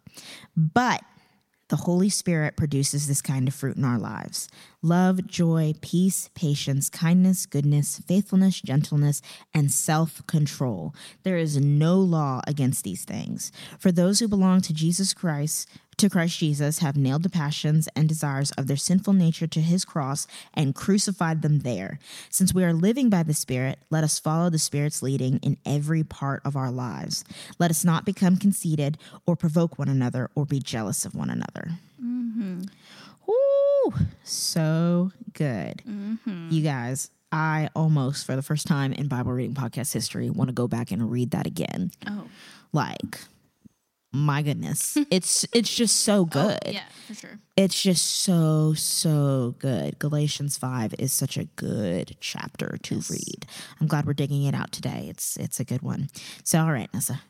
But 0.56 1.04
the 1.72 1.78
Holy 1.78 2.10
Spirit 2.10 2.58
produces 2.58 3.08
this 3.08 3.22
kind 3.22 3.48
of 3.48 3.54
fruit 3.54 3.78
in 3.78 3.86
our 3.86 3.98
lives 3.98 4.50
love, 4.84 5.26
joy, 5.26 5.74
peace, 5.80 6.30
patience, 6.36 6.90
kindness, 6.90 7.46
goodness, 7.46 8.02
faithfulness, 8.06 8.60
gentleness, 8.60 9.22
and 9.54 9.72
self 9.72 10.22
control. 10.28 10.94
There 11.24 11.38
is 11.38 11.56
no 11.58 11.98
law 11.98 12.42
against 12.46 12.84
these 12.84 13.06
things. 13.06 13.54
For 13.80 13.90
those 13.90 14.20
who 14.20 14.28
belong 14.28 14.60
to 14.62 14.74
Jesus 14.74 15.14
Christ, 15.14 15.70
to 16.02 16.10
Christ 16.10 16.40
Jesus, 16.40 16.80
have 16.80 16.98
nailed 16.98 17.22
the 17.22 17.30
passions 17.30 17.88
and 17.96 18.10
desires 18.10 18.52
of 18.52 18.66
their 18.66 18.76
sinful 18.76 19.14
nature 19.14 19.46
to 19.46 19.62
his 19.62 19.86
cross 19.86 20.26
and 20.54 20.74
crucified 20.74 21.44
them 21.44 21.60
there. 21.60 22.00
Since 22.30 22.56
we 22.56 22.64
are 22.64 22.74
living 22.74 23.10
by 23.10 23.22
the 23.22 23.36
Spirit, 23.36 23.78
let 23.92 24.04
us 24.04 24.18
follow 24.18 24.50
the 24.50 24.58
Spirit's 24.58 25.04
leading 25.04 25.38
in 25.44 25.58
every 25.64 26.04
part 26.04 26.42
of 26.44 26.56
our 26.56 26.72
lives. 26.72 27.24
Let 27.60 27.70
us 27.70 27.86
not 27.86 28.04
become 28.04 28.38
conceited 28.38 28.98
or 29.28 29.36
provoke 29.36 29.78
one 29.78 29.90
another 29.90 30.32
or 30.34 30.46
be 30.46 30.60
jealous 30.60 31.06
of 31.06 31.14
one 31.14 31.30
another. 31.30 31.72
Mm-hmm. 32.04 32.64
Ooh, 33.30 33.94
so 34.24 35.12
good. 35.34 35.84
Mm-hmm. 35.88 36.50
You 36.50 36.64
guys, 36.64 37.12
I 37.32 37.70
almost, 37.76 38.26
for 38.26 38.36
the 38.36 38.42
first 38.42 38.66
time 38.66 38.92
in 38.92 39.08
Bible 39.08 39.34
reading 39.34 39.54
podcast 39.54 39.94
history, 39.94 40.32
want 40.32 40.48
to 40.50 40.54
go 40.54 40.68
back 40.68 40.90
and 40.90 41.12
read 41.12 41.30
that 41.32 41.46
again. 41.46 41.92
Oh. 42.08 42.24
Like, 42.74 43.20
my 44.14 44.42
goodness, 44.42 44.98
it's 45.12 45.46
it's 45.54 45.74
just 45.74 46.00
so 46.00 46.20
oh, 46.20 46.26
good. 46.26 46.60
Yeah, 46.66 46.84
for 47.08 47.14
sure. 47.14 47.40
It's 47.56 47.82
just 47.82 48.06
so 48.06 48.74
so 48.74 49.56
good. 49.60 50.00
Galatians 50.00 50.58
five 50.58 50.94
is 51.00 51.14
such 51.14 51.38
a 51.38 51.46
good 51.46 52.18
chapter 52.20 52.78
to 52.84 53.02
read. 53.10 53.46
I'm 53.80 53.88
glad 53.88 54.06
we're 54.06 54.14
digging 54.14 54.44
it 54.44 54.54
out 54.54 54.72
today. 54.72 55.08
It's 55.10 55.38
it's 55.38 55.60
a 55.60 55.64
good 55.64 55.82
one. 55.82 56.10
So 56.44 56.60
all 56.60 56.72
right, 56.72 56.90
Nessa, 56.94 57.22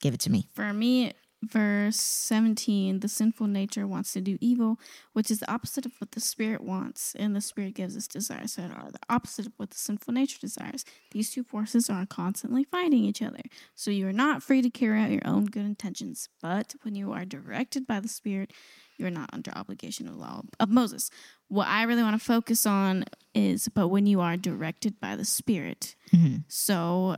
give 0.00 0.14
it 0.14 0.20
to 0.20 0.30
me. 0.30 0.48
For 0.54 0.72
me, 0.72 1.12
verse 1.46 1.96
17 1.96 3.00
the 3.00 3.08
sinful 3.08 3.46
nature 3.46 3.86
wants 3.86 4.12
to 4.12 4.20
do 4.20 4.38
evil 4.40 4.78
which 5.12 5.30
is 5.30 5.40
the 5.40 5.50
opposite 5.50 5.86
of 5.86 5.92
what 5.98 6.12
the 6.12 6.20
spirit 6.20 6.60
wants 6.60 7.14
and 7.18 7.34
the 7.34 7.40
spirit 7.40 7.74
gives 7.74 7.96
us 7.96 8.06
desires 8.06 8.56
that 8.56 8.70
are 8.70 8.90
the 8.90 8.98
opposite 9.08 9.46
of 9.46 9.52
what 9.56 9.70
the 9.70 9.78
sinful 9.78 10.12
nature 10.12 10.38
desires. 10.38 10.84
These 11.12 11.32
two 11.32 11.42
forces 11.42 11.88
are 11.88 12.06
constantly 12.06 12.64
fighting 12.64 13.04
each 13.04 13.22
other. 13.22 13.40
So 13.74 13.90
you 13.90 14.08
are 14.08 14.12
not 14.12 14.42
free 14.42 14.62
to 14.62 14.70
carry 14.70 15.00
out 15.00 15.10
your 15.10 15.26
own 15.26 15.46
good 15.46 15.64
intentions 15.64 16.28
but 16.42 16.74
when 16.82 16.94
you 16.94 17.12
are 17.12 17.24
directed 17.24 17.86
by 17.86 18.00
the 18.00 18.08
spirit 18.08 18.52
you're 18.98 19.10
not 19.10 19.30
under 19.32 19.50
obligation 19.52 20.06
of 20.06 20.14
the 20.14 20.20
law 20.20 20.42
of 20.58 20.68
moses. 20.68 21.10
What 21.48 21.68
i 21.68 21.82
really 21.84 22.02
want 22.02 22.18
to 22.18 22.24
focus 22.24 22.66
on 22.66 23.04
is 23.34 23.68
but 23.68 23.88
when 23.88 24.06
you 24.06 24.20
are 24.20 24.36
directed 24.36 25.00
by 25.00 25.16
the 25.16 25.24
spirit 25.24 25.94
mm-hmm. 26.12 26.36
so 26.48 27.16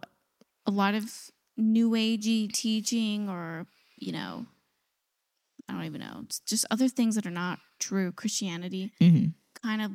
a 0.66 0.70
lot 0.70 0.94
of 0.94 1.30
new 1.56 1.90
agey 1.90 2.52
teaching 2.52 3.28
or 3.28 3.66
you 3.98 4.12
know 4.12 4.46
i 5.68 5.72
don't 5.72 5.84
even 5.84 6.00
know 6.00 6.24
just 6.46 6.64
other 6.70 6.88
things 6.88 7.14
that 7.14 7.26
are 7.26 7.30
not 7.30 7.58
true 7.78 8.12
christianity 8.12 8.92
Mhm. 9.00 9.34
kind 9.62 9.82
of 9.82 9.90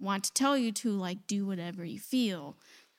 want 0.00 0.24
to 0.24 0.32
tell 0.32 0.56
you 0.58 0.72
to 0.72 0.90
like 0.92 1.26
do 1.26 1.46
whatever 1.46 1.84
you 1.84 2.00
feel 2.00 2.56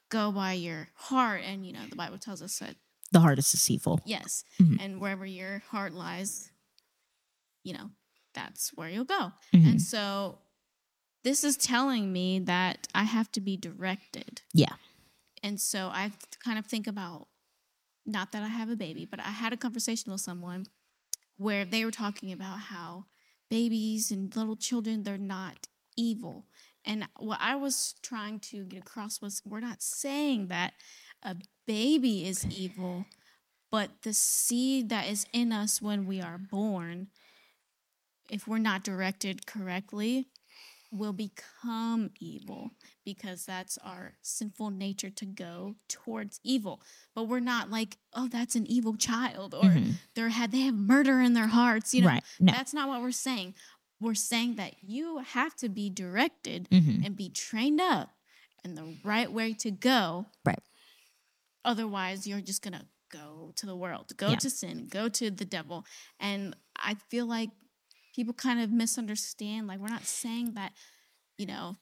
go 0.10 0.32
by 0.32 0.54
your 0.54 0.90
heart 0.96 1.42
and 1.46 1.66
you 1.66 1.74
know 1.74 1.86
the 1.90 1.96
bible 1.96 2.18
tells 2.18 2.42
us 2.42 2.60
that 2.60 2.76
The 3.12 3.20
heart 3.20 3.38
is 3.40 3.52
deceitful. 3.52 4.02
yes 4.06 4.44
Mhm. 4.60 4.78
and 4.80 5.02
wherever 5.02 5.26
your 5.26 5.60
heart 5.70 5.94
lies 5.94 6.52
you 7.64 7.74
know 7.74 7.90
that's 8.34 8.72
where 8.76 8.90
you'll 8.90 9.06
go 9.06 9.32
Mhm. 9.54 9.68
and 9.72 9.82
so 9.82 10.40
this 11.24 11.44
is 11.44 11.56
telling 11.58 12.12
me 12.12 12.40
that 12.40 12.88
i 12.96 13.04
have 13.04 13.32
to 13.34 13.42
be 13.42 13.58
directed 13.58 14.42
Yeah. 14.54 14.76
and 15.42 15.60
so 15.60 15.88
I 15.90 16.12
kind 16.44 16.58
of 16.58 16.66
think 16.66 16.88
about 16.88 17.28
not 18.06 18.32
that 18.32 18.44
I 18.44 18.48
have 18.48 18.70
a 18.70 18.76
baby, 18.76 19.06
but 19.06 19.20
I 19.20 19.32
had 19.32 19.54
a 19.54 19.58
conversation 19.58 20.12
with 20.12 20.22
someone 20.22 20.66
where 21.38 21.66
they 21.66 21.86
were 21.86 21.92
talking 21.92 22.32
about 22.32 22.60
how 22.60 23.06
babies 23.50 24.12
and 24.12 24.36
little 24.36 24.56
children 24.56 25.04
they're 25.04 25.18
not 25.18 25.68
evil. 25.96 26.46
And 26.86 27.08
what 27.18 27.40
I 27.42 27.56
was 27.56 27.96
trying 28.02 28.40
to 28.42 28.66
get 28.66 28.82
across 28.82 29.22
was 29.22 29.42
we're 29.46 29.60
not 29.60 29.82
saying 29.82 30.48
that 30.48 30.74
a 31.22 31.36
baby 31.66 32.28
is 32.28 32.46
evil, 32.46 33.06
but 33.72 34.02
the 34.04 34.14
seed 34.14 34.90
that 34.90 35.08
is 35.08 35.26
in 35.34 35.52
us 35.52 35.82
when 35.82 36.06
we 36.06 36.22
are 36.22 36.38
born, 36.38 37.08
if 38.30 38.48
we're 38.48 38.58
not 38.58 38.84
directed 38.84 39.46
correctly, 39.46 40.28
will 40.94 41.14
become 41.14 42.12
evil 42.20 42.72
because 43.04 43.46
that's 43.46 43.78
our 43.80 44.14
sinful 44.22 44.70
nature 44.70 45.10
to 45.10 45.26
go 45.26 45.76
towards 45.90 46.40
evil. 46.44 46.82
But 47.16 47.24
we're 47.28 47.40
not 47.40 47.70
like, 47.72 47.98
oh, 48.14 48.28
that's 48.28 48.56
an 48.56 48.66
evil 48.68 48.96
child 48.96 49.54
or 49.56 49.64
Mhm. 49.64 49.94
they're 50.16 50.30
had 50.30 50.52
they 50.52 50.62
have 50.62 50.76
murder 50.76 51.20
in 51.20 51.34
their 51.34 51.48
hearts. 51.48 51.94
You 51.94 52.02
know, 52.02 52.08
Right. 52.08 52.24
No. 52.40 52.54
that's 52.54 52.74
not 52.74 52.88
what 52.88 53.02
we're 53.02 53.12
saying. 53.12 53.56
We're 54.00 54.14
saying 54.16 54.56
that 54.56 54.76
you 54.84 55.20
have 55.20 55.56
to 55.58 55.70
be 55.70 55.90
directed 55.90 56.68
Mhm. 56.70 57.06
and 57.06 57.16
be 57.16 57.30
trained 57.30 57.82
up 57.82 58.16
in 58.64 58.76
the 58.76 58.98
right 59.04 59.32
way 59.32 59.54
to 59.54 59.72
go. 59.72 60.28
Right. 60.46 60.60
Otherwise, 61.66 62.28
you're 62.28 62.42
just 62.42 62.62
gonna 62.62 62.86
go 63.10 63.52
to 63.56 63.66
the 63.66 63.76
world, 63.76 64.12
go 64.18 64.30
Yeah. 64.32 64.36
to 64.38 64.50
sin, 64.50 64.88
go 64.88 65.08
to 65.10 65.30
the 65.32 65.46
devil. 65.46 65.86
And 66.20 66.56
I 66.76 66.96
feel 66.96 67.26
like 67.26 67.52
people 68.14 68.34
kind 68.34 68.62
of 68.62 68.72
misunderstand. 68.72 69.68
Like 69.68 69.80
we're 69.80 69.88
not 69.88 70.06
saying 70.06 70.54
that, 70.54 70.74
you 71.38 71.46
know, 71.46 71.78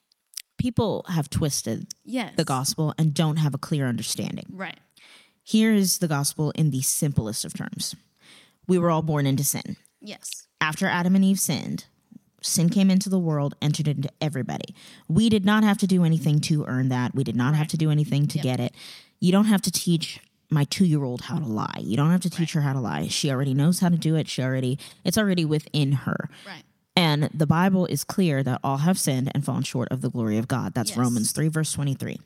People 0.58 1.04
have 1.10 1.28
twisted 1.28 1.88
yes, 2.06 2.34
the 2.36 2.44
gospel 2.46 2.94
and 3.00 3.16
don't 3.16 3.38
have 3.38 3.56
a 3.56 3.58
clear 3.58 3.88
understanding. 3.88 4.46
right? 4.52 4.78
Here 5.44 5.74
is 5.74 5.98
the 5.98 6.08
gospel 6.08 6.52
in 6.52 6.70
the 6.70 6.82
simplest 6.82 7.44
of 7.46 7.54
terms. 7.56 7.96
We 8.68 8.78
were 8.78 8.92
all 8.92 9.02
born 9.02 9.26
into 9.26 9.44
sin. 9.44 9.76
Yes, 10.00 10.48
After 10.62 10.86
Adam 10.88 11.16
and 11.16 11.26
Eve 11.26 11.40
sinned, 11.40 11.86
sin 12.44 12.70
came 12.70 12.92
into 12.92 13.10
the 13.10 13.18
world, 13.18 13.56
entered 13.60 13.88
into 13.88 14.10
everybody. 14.22 14.76
We 15.08 15.30
did 15.30 15.46
not 15.46 15.64
have 15.64 15.80
to 15.80 15.88
do 15.88 16.04
anything 16.04 16.40
to 16.42 16.64
earn 16.66 16.90
that. 16.90 17.16
We 17.16 17.24
did 17.24 17.36
not 17.36 17.56
have 17.56 17.68
to 17.70 17.78
do 17.78 17.90
anything 17.90 18.28
to 18.28 18.38
Yep. 18.38 18.44
get 18.44 18.60
it. 18.60 18.76
You 19.20 19.32
don't 19.32 19.46
have 19.46 19.64
to 19.64 19.72
teach 19.72 20.20
my 20.52 20.66
two 20.66 20.86
year 20.86 21.04
old 21.04 21.22
how 21.22 21.40
to 21.40 21.46
lie. 21.46 21.80
You 21.80 21.96
don't 21.98 22.12
have 22.12 22.22
to 22.22 22.30
teach 22.30 22.54
her 22.54 22.62
how 22.62 22.74
to 22.74 22.80
lie. 22.80 23.08
She 23.08 23.32
already 23.32 23.54
knows 23.54 23.80
how 23.80 23.90
to 23.90 23.98
do 23.98 24.16
it. 24.16 24.28
She 24.28 24.44
already, 24.44 24.78
it's 25.06 25.18
already 25.18 25.46
within 25.46 25.94
her. 25.94 26.30
right. 26.46 26.64
And 26.96 27.30
the 27.34 27.48
Bible 27.48 27.86
is 27.86 28.04
clear 28.04 28.44
that 28.44 28.60
all 28.66 28.78
have 28.80 29.00
sinned 29.00 29.32
and 29.34 29.46
fallen 29.46 29.64
short 29.64 29.88
of 29.92 30.02
the 30.02 30.10
glory 30.10 30.38
of 30.38 30.50
God. 30.50 30.74
That's 30.74 30.90
Yes. 30.92 30.98
Romans 30.98 31.32
3 31.32 31.48
verse 31.48 31.72
23. 31.72 32.20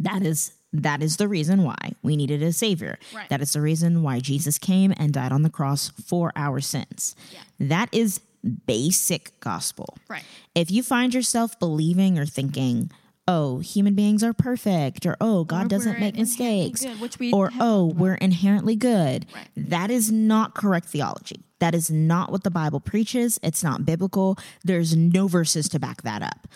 That 0.00 0.22
is 0.22 0.52
that 0.72 1.00
is 1.02 1.16
the 1.16 1.28
reason 1.28 1.62
why 1.62 1.92
we 2.02 2.16
needed 2.16 2.42
a 2.42 2.52
savior. 2.52 2.98
Right. 3.14 3.28
That 3.30 3.40
is 3.40 3.52
the 3.54 3.60
reason 3.60 4.02
why 4.02 4.18
Jesus 4.20 4.58
came 4.58 4.92
and 4.96 5.14
died 5.14 5.32
on 5.32 5.42
the 5.42 5.48
cross 5.48 5.88
for 5.90 6.32
our 6.36 6.60
sins. 6.60 7.14
Yeah. 7.32 7.40
That 7.60 7.88
is 7.92 8.20
basic 8.66 9.38
gospel. 9.40 9.96
Right. 10.08 10.24
If 10.54 10.70
you 10.70 10.82
find 10.82 11.14
yourself 11.14 11.58
believing 11.58 12.18
or 12.18 12.26
thinking, 12.26 12.90
"Oh, 13.28 13.60
human 13.60 13.94
beings 13.94 14.24
are 14.24 14.32
perfect," 14.32 15.06
or 15.06 15.16
"Oh, 15.20 15.44
God 15.44 15.66
Or 15.66 15.68
doesn't 15.68 16.00
make 16.00 16.16
mistakes," 16.16 16.84
good, 16.84 17.32
or 17.32 17.52
"Oh, 17.60 17.86
we're 17.86 18.14
inherently 18.14 18.74
good," 18.74 19.26
Right. 19.34 19.48
that 19.56 19.90
is 19.90 20.10
not 20.10 20.54
correct 20.54 20.88
theology. 20.88 21.44
That 21.60 21.74
is 21.74 21.90
not 21.90 22.32
what 22.32 22.42
the 22.42 22.50
Bible 22.50 22.80
preaches. 22.80 23.38
It's 23.42 23.62
not 23.62 23.84
biblical. 23.84 24.36
There's 24.64 24.96
no 24.96 25.28
verses 25.28 25.68
to 25.70 25.78
back 25.78 26.02
that 26.02 26.22
up. 26.22 26.48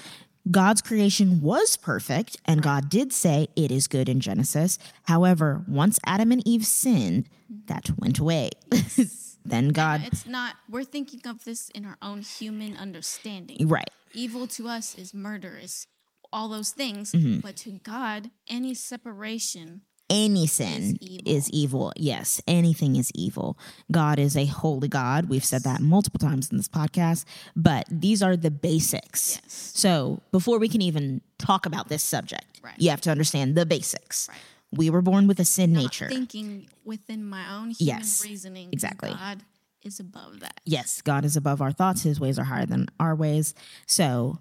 God's 0.50 0.83
creation 0.83 1.41
was 1.41 1.76
perfect, 1.76 2.37
and 2.47 2.62
God 2.62 2.88
did 2.88 3.12
say 3.12 3.47
it 3.55 3.71
is 3.71 3.87
good 3.87 4.09
in 4.09 4.19
Genesis. 4.19 4.76
However, 5.05 5.64
once 5.69 6.00
Adam 6.05 6.33
and 6.33 6.43
Eve 6.47 6.67
sinned, 6.67 7.29
that 7.67 7.91
went 7.99 8.19
away. 8.19 8.50
then 9.45 9.69
God, 9.69 10.02
It's 10.07 10.26
not. 10.26 10.55
We're 10.69 10.85
thinking 10.85 11.21
of 11.26 11.45
this 11.45 11.69
in 11.71 11.85
our 11.85 11.97
own 12.02 12.23
human 12.23 12.76
understanding. 12.76 13.69
right? 13.69 13.88
Evil 14.14 14.47
to 14.49 14.69
us 14.69 14.95
is 14.97 15.14
murder, 15.14 15.59
is 15.62 15.87
all 16.33 16.49
those 16.49 16.71
things. 16.71 17.12
Mm-hmm. 17.12 17.41
But 17.41 17.57
to 17.59 17.73
God, 17.83 18.31
any 18.49 18.75
separation, 18.75 19.83
Any 20.11 20.47
sin 20.47 20.99
evil. 21.01 21.33
is 21.33 21.51
evil. 21.51 21.93
Yes, 21.97 22.41
anything 22.47 22.97
is 22.97 23.11
evil. 23.15 23.59
God 23.91 24.19
is 24.19 24.37
a 24.37 24.45
holy 24.47 24.89
God. 24.89 25.29
We've 25.29 25.45
said 25.45 25.62
that 25.65 25.81
multiple 25.81 26.19
times 26.19 26.51
in 26.51 26.57
this 26.59 26.69
podcast, 26.69 27.25
but 27.57 27.87
these 27.91 28.23
are 28.23 28.37
the 28.37 28.51
basics. 28.51 29.39
Yes. 29.43 29.73
So 29.75 30.21
before 30.33 30.59
we 30.59 30.69
can 30.69 30.83
even 30.83 31.21
talk 31.39 31.67
about 31.67 31.89
this 31.89 32.03
subject, 32.03 32.61
Right. 32.62 32.75
you 32.79 32.91
have 32.91 33.01
to 33.03 33.11
understand 33.11 33.55
the 33.57 33.65
basics. 33.67 34.29
Right. 34.29 34.39
We 34.75 34.89
were 34.91 35.03
born 35.03 35.27
with 35.27 35.39
a 35.41 35.45
sin 35.45 35.73
not 35.73 35.83
nature. 35.83 36.09
thinking 36.09 36.69
within 36.85 37.25
my 37.29 37.45
own 37.57 37.71
human 37.73 37.99
Yes, 37.99 38.23
reasoning, 38.25 38.69
exactly. 38.73 39.11
God 39.11 39.43
is 39.83 39.99
above 40.01 40.41
that. 40.41 40.61
yes, 40.65 41.03
God 41.03 41.25
is 41.25 41.37
above 41.37 41.61
our 41.61 41.73
thoughts. 41.73 42.03
His 42.03 42.19
ways 42.21 42.39
are 42.39 42.45
higher 42.45 42.67
than 42.67 42.89
our 43.01 43.15
ways. 43.15 43.55
So 43.87 44.39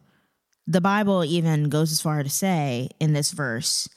the 0.68 0.82
Bible 0.82 1.24
even 1.26 1.70
goes 1.70 1.92
as 1.92 2.02
far 2.02 2.24
to 2.24 2.30
say 2.30 2.90
in 3.00 3.14
this 3.14 3.32
verse, 3.32 3.90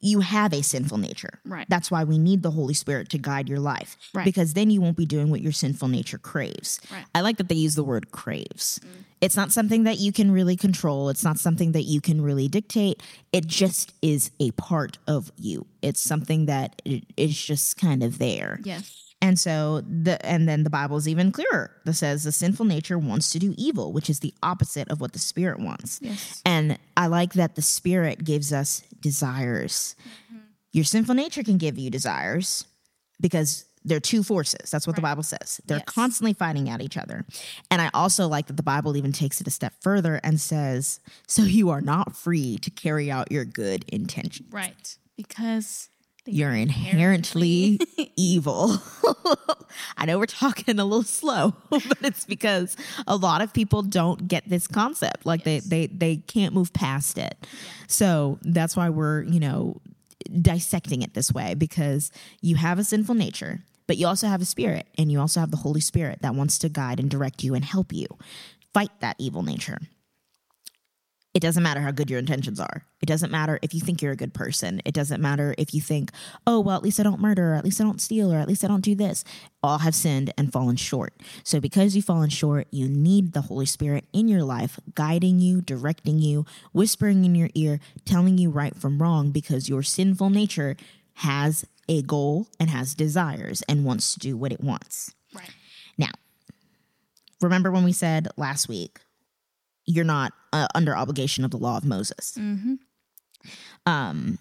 you 0.00 0.20
have 0.20 0.52
a 0.52 0.62
sinful 0.62 0.98
nature. 0.98 1.40
Right. 1.44 1.66
That's 1.68 1.90
why 1.90 2.04
we 2.04 2.18
need 2.18 2.42
the 2.42 2.52
Holy 2.52 2.74
Spirit 2.74 3.08
to 3.10 3.18
guide 3.18 3.48
your 3.48 3.58
life. 3.58 3.96
Right. 4.14 4.24
Because 4.24 4.54
then 4.54 4.70
you 4.70 4.80
won't 4.80 4.96
be 4.96 5.06
doing 5.06 5.28
what 5.28 5.40
your 5.40 5.50
sinful 5.52 5.88
nature 5.88 6.18
craves. 6.18 6.80
Right. 6.92 7.02
Mm. 7.02 7.08
I 7.16 7.20
like 7.22 7.36
that 7.38 7.48
they 7.48 7.56
use 7.56 7.74
the 7.74 7.82
word 7.82 8.12
craves. 8.12 8.78
It's 9.20 9.36
not 9.36 9.50
something 9.50 9.82
that 9.84 9.98
you 9.98 10.12
can 10.12 10.30
really 10.30 10.54
control. 10.54 11.08
It's 11.08 11.24
not 11.24 11.38
something 11.38 11.72
that 11.72 11.82
you 11.82 12.00
can 12.00 12.20
really 12.20 12.46
dictate. 12.46 13.02
It 13.32 13.48
just 13.48 13.92
is 14.00 14.30
a 14.38 14.52
part 14.52 14.98
of 15.08 15.32
you. 15.36 15.66
It's 15.82 16.00
something 16.00 16.46
that 16.46 16.80
i- 16.86 17.02
is 17.16 17.36
just 17.36 17.76
kind 17.76 18.04
of 18.04 18.18
there. 18.18 18.60
Yes. 18.62 19.07
And 19.20 19.38
so 19.38 19.80
the 19.80 20.24
and 20.24 20.48
then 20.48 20.62
the 20.62 20.70
Bible 20.70 20.96
is 20.96 21.08
even 21.08 21.32
clearer 21.32 21.72
that 21.84 21.94
says 21.94 22.22
the 22.22 22.30
sinful 22.32 22.66
nature 22.66 22.98
wants 22.98 23.30
to 23.32 23.38
do 23.38 23.52
evil, 23.58 23.92
which 23.92 24.08
is 24.08 24.20
the 24.20 24.32
opposite 24.42 24.88
of 24.90 25.00
what 25.00 25.12
the 25.12 25.18
spirit 25.18 25.58
wants. 25.58 25.98
Yes. 26.00 26.40
And 26.46 26.78
I 26.96 27.08
like 27.08 27.32
that 27.32 27.56
the 27.56 27.62
spirit 27.62 28.22
gives 28.24 28.52
us 28.52 28.82
desires. 29.00 29.96
Mm-hmm. 30.32 30.38
Your 30.72 30.84
sinful 30.84 31.14
nature 31.16 31.42
can 31.42 31.58
give 31.58 31.78
you 31.78 31.90
desires 31.90 32.64
because 33.20 33.64
they're 33.84 34.00
two 34.00 34.22
forces. 34.22 34.70
That's 34.70 34.86
what 34.86 34.96
the 34.96 35.02
Bible 35.02 35.22
says. 35.22 35.60
They're 35.66 35.78
Yes. 35.78 35.86
constantly 35.86 36.34
fighting 36.34 36.68
at 36.68 36.82
each 36.82 36.96
other. 36.96 37.24
And 37.70 37.80
I 37.80 37.90
also 37.94 38.28
like 38.28 38.46
that 38.48 38.56
the 38.56 38.62
Bible 38.62 38.96
even 38.96 39.12
takes 39.12 39.40
it 39.40 39.46
a 39.46 39.50
step 39.50 39.72
further 39.80 40.20
and 40.22 40.40
says, 40.40 41.00
so 41.26 41.42
you 41.42 41.70
are 41.70 41.80
not 41.80 42.14
free 42.14 42.58
to 42.58 42.70
carry 42.70 43.10
out 43.10 43.32
your 43.32 43.44
good 43.44 43.84
intention. 43.88 44.46
Right. 44.50 44.96
Because 45.16 45.88
You're 46.30 46.54
inherently 46.54 47.80
evil. 48.16 48.76
I 49.96 50.04
know 50.06 50.18
we're 50.18 50.26
talking 50.26 50.78
a 50.78 50.84
little 50.84 51.02
slow, 51.02 51.54
but 51.70 51.82
it's 52.02 52.24
because 52.26 52.76
a 53.06 53.16
lot 53.16 53.40
of 53.40 53.52
people 53.52 53.82
don't 53.82 54.28
get 54.28 54.48
this 54.48 54.66
concept. 54.66 55.24
Like 55.24 55.44
Yes. 55.46 55.64
they 55.64 55.86
they 55.86 55.94
they 55.94 56.16
can't 56.16 56.54
move 56.54 56.72
past 56.72 57.16
it. 57.18 57.36
So 57.86 58.38
that's 58.42 58.76
why 58.76 58.90
we're, 58.90 59.22
you 59.22 59.40
know, 59.40 59.80
dissecting 60.42 61.02
it 61.02 61.14
this 61.14 61.32
way 61.32 61.54
because 61.54 62.10
you 62.42 62.56
have 62.56 62.78
a 62.78 62.84
sinful 62.84 63.14
nature, 63.14 63.60
but 63.86 63.96
you 63.96 64.06
also 64.06 64.26
have 64.28 64.42
a 64.42 64.44
spirit 64.44 64.86
and 64.98 65.10
you 65.10 65.20
also 65.20 65.40
have 65.40 65.50
the 65.50 65.56
Holy 65.56 65.80
Spirit 65.80 66.20
that 66.22 66.34
wants 66.34 66.58
to 66.58 66.68
guide 66.68 67.00
and 67.00 67.08
direct 67.10 67.42
you 67.42 67.54
and 67.54 67.64
help 67.64 67.92
you 67.92 68.06
fight 68.74 68.90
that 69.00 69.16
evil 69.18 69.42
nature. 69.42 69.78
It 71.34 71.40
doesn't 71.40 71.62
matter 71.62 71.80
how 71.80 71.90
good 71.90 72.10
your 72.10 72.18
intentions 72.18 72.58
are. 72.58 72.84
It 73.00 73.06
doesn't 73.06 73.30
matter 73.30 73.58
if 73.62 73.74
you 73.74 73.80
think 73.80 74.00
you're 74.00 74.12
a 74.12 74.16
good 74.16 74.34
person. 74.34 74.80
It 74.84 74.94
doesn't 74.94 75.20
matter 75.20 75.54
if 75.58 75.74
you 75.74 75.80
think, 75.80 76.10
oh, 76.46 76.58
well, 76.58 76.76
at 76.76 76.82
least 76.82 76.98
I 76.98 77.02
don't 77.02 77.20
murder, 77.20 77.52
or 77.52 77.54
at 77.54 77.64
least 77.64 77.80
I 77.80 77.84
don't 77.84 78.00
steal, 78.00 78.32
or 78.32 78.38
at 78.38 78.48
least 78.48 78.64
I 78.64 78.68
don't 78.68 78.80
do 78.80 78.94
this. 78.94 79.24
All 79.62 79.78
have 79.78 79.94
sinned 79.94 80.32
and 80.38 80.52
fallen 80.52 80.76
short. 80.76 81.14
So, 81.44 81.60
because 81.60 81.94
you've 81.94 82.06
fallen 82.06 82.30
short, 82.30 82.66
you 82.70 82.88
need 82.88 83.34
the 83.34 83.42
Holy 83.42 83.66
Spirit 83.66 84.06
in 84.12 84.26
your 84.26 84.42
life, 84.42 84.80
guiding 84.94 85.38
you, 85.38 85.60
directing 85.60 86.18
you, 86.18 86.46
whispering 86.72 87.24
in 87.24 87.34
your 87.34 87.50
ear, 87.54 87.78
telling 88.04 88.38
you 88.38 88.50
right 88.50 88.74
from 88.74 89.00
wrong, 89.00 89.30
because 89.30 89.68
your 89.68 89.82
sinful 89.82 90.30
nature 90.30 90.76
has 91.14 91.64
a 91.88 92.02
goal 92.02 92.48
and 92.58 92.70
has 92.70 92.94
desires 92.94 93.62
and 93.68 93.84
wants 93.84 94.14
to 94.14 94.18
do 94.18 94.36
what 94.36 94.52
it 94.52 94.60
wants. 94.60 95.14
Right. 95.34 95.50
Now, 95.96 96.10
remember 97.40 97.70
when 97.70 97.84
we 97.84 97.92
said 97.92 98.28
last 98.36 98.68
week, 98.68 99.00
you're 99.88 100.04
not 100.04 100.32
uh, 100.52 100.68
under 100.74 100.96
obligation 100.96 101.44
of 101.44 101.50
the 101.50 101.56
law 101.56 101.76
of 101.76 101.84
Moses. 101.84 102.36
Mm-hmm. 102.38 102.74
Um, 103.86 104.38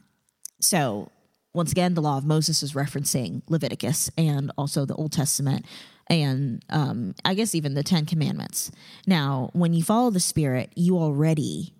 so 0.59 1.09
once 1.53 1.71
again, 1.71 1.93
the 1.93 2.01
law 2.01 2.17
of 2.17 2.25
Moses 2.25 2.61
is 2.61 2.73
referencing 2.73 3.41
Leviticus 3.47 4.11
and 4.17 4.51
also 4.57 4.85
the 4.85 4.95
Old 4.95 5.11
Testament 5.11 5.65
and 6.09 6.63
um, 6.69 7.15
I 7.25 7.33
guess 7.33 7.55
even 7.55 7.73
the 7.73 7.83
Ten 7.83 8.05
Commandments. 8.05 8.71
Now, 9.05 9.49
when 9.53 9.73
you 9.73 9.83
follow 9.83 10.09
the 10.09 10.19
Spirit, 10.19 10.71
you 10.75 10.97
already 10.97 11.73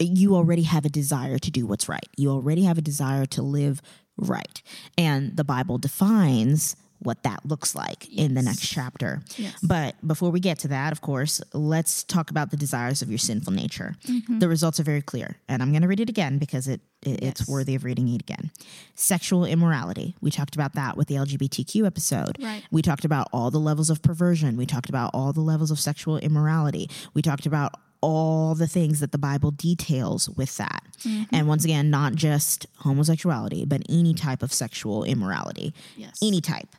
you 0.00 0.34
already 0.34 0.62
have 0.62 0.84
a 0.84 0.88
desire 0.88 1.38
to 1.38 1.50
do 1.50 1.66
what's 1.66 1.88
right. 1.88 2.08
You 2.16 2.30
already 2.30 2.64
have 2.64 2.78
a 2.78 2.82
desire 2.82 3.26
to 3.26 3.42
live 3.42 3.80
right, 4.16 4.62
and 4.98 5.36
the 5.36 5.44
Bible 5.44 5.78
defines 5.78 6.76
what 7.02 7.22
that 7.24 7.44
looks 7.44 7.74
like 7.74 8.08
in 8.12 8.34
the 8.34 8.42
next 8.42 8.66
chapter. 8.66 9.22
Yes. 9.36 9.54
But 9.62 9.94
before 10.06 10.30
we 10.30 10.40
get 10.40 10.58
to 10.60 10.68
that, 10.68 10.92
of 10.92 11.00
course, 11.00 11.40
let's 11.52 12.04
talk 12.04 12.30
about 12.30 12.50
the 12.50 12.56
desires 12.56 13.02
of 13.02 13.08
your 13.08 13.18
sinful 13.18 13.52
nature. 13.52 13.94
Mm-hmm. 14.06 14.38
The 14.38 14.48
results 14.48 14.80
are 14.80 14.84
very 14.84 15.02
clear, 15.02 15.36
and 15.48 15.62
I'm 15.62 15.70
going 15.70 15.82
to 15.82 15.88
read 15.88 16.00
it 16.00 16.08
again 16.08 16.38
because 16.38 16.68
it, 16.68 16.80
it 17.02 17.22
it's 17.22 17.48
worthy 17.48 17.74
of 17.74 17.84
reading 17.84 18.08
it 18.08 18.20
again. 18.22 18.50
Sexual 18.94 19.44
immorality. 19.44 20.14
We 20.20 20.30
talked 20.30 20.54
about 20.54 20.74
that 20.74 20.96
with 20.96 21.08
the 21.08 21.14
LGBTQ 21.16 21.86
episode. 21.86 22.36
Right. 22.42 22.62
We 22.70 22.82
talked 22.82 23.04
about 23.04 23.28
all 23.32 23.50
the 23.50 23.58
levels 23.60 23.90
of 23.90 24.02
perversion. 24.02 24.56
We 24.56 24.66
talked 24.66 24.88
about 24.88 25.10
all 25.14 25.32
the 25.32 25.40
levels 25.40 25.70
of 25.70 25.78
sexual 25.80 26.18
immorality. 26.18 26.88
We 27.14 27.22
talked 27.22 27.46
about 27.46 27.74
all 28.04 28.56
the 28.56 28.66
things 28.66 28.98
that 28.98 29.12
the 29.12 29.18
Bible 29.18 29.52
details 29.52 30.28
with 30.28 30.56
that. 30.56 30.82
Mm-hmm. 31.04 31.34
And 31.34 31.46
once 31.46 31.64
again, 31.64 31.88
not 31.88 32.14
just 32.16 32.66
homosexuality, 32.78 33.64
but 33.64 33.82
any 33.88 34.12
type 34.12 34.42
of 34.42 34.52
sexual 34.52 35.04
immorality 35.04 35.72
Yes. 35.96 36.18
any 36.20 36.40
type. 36.40 36.74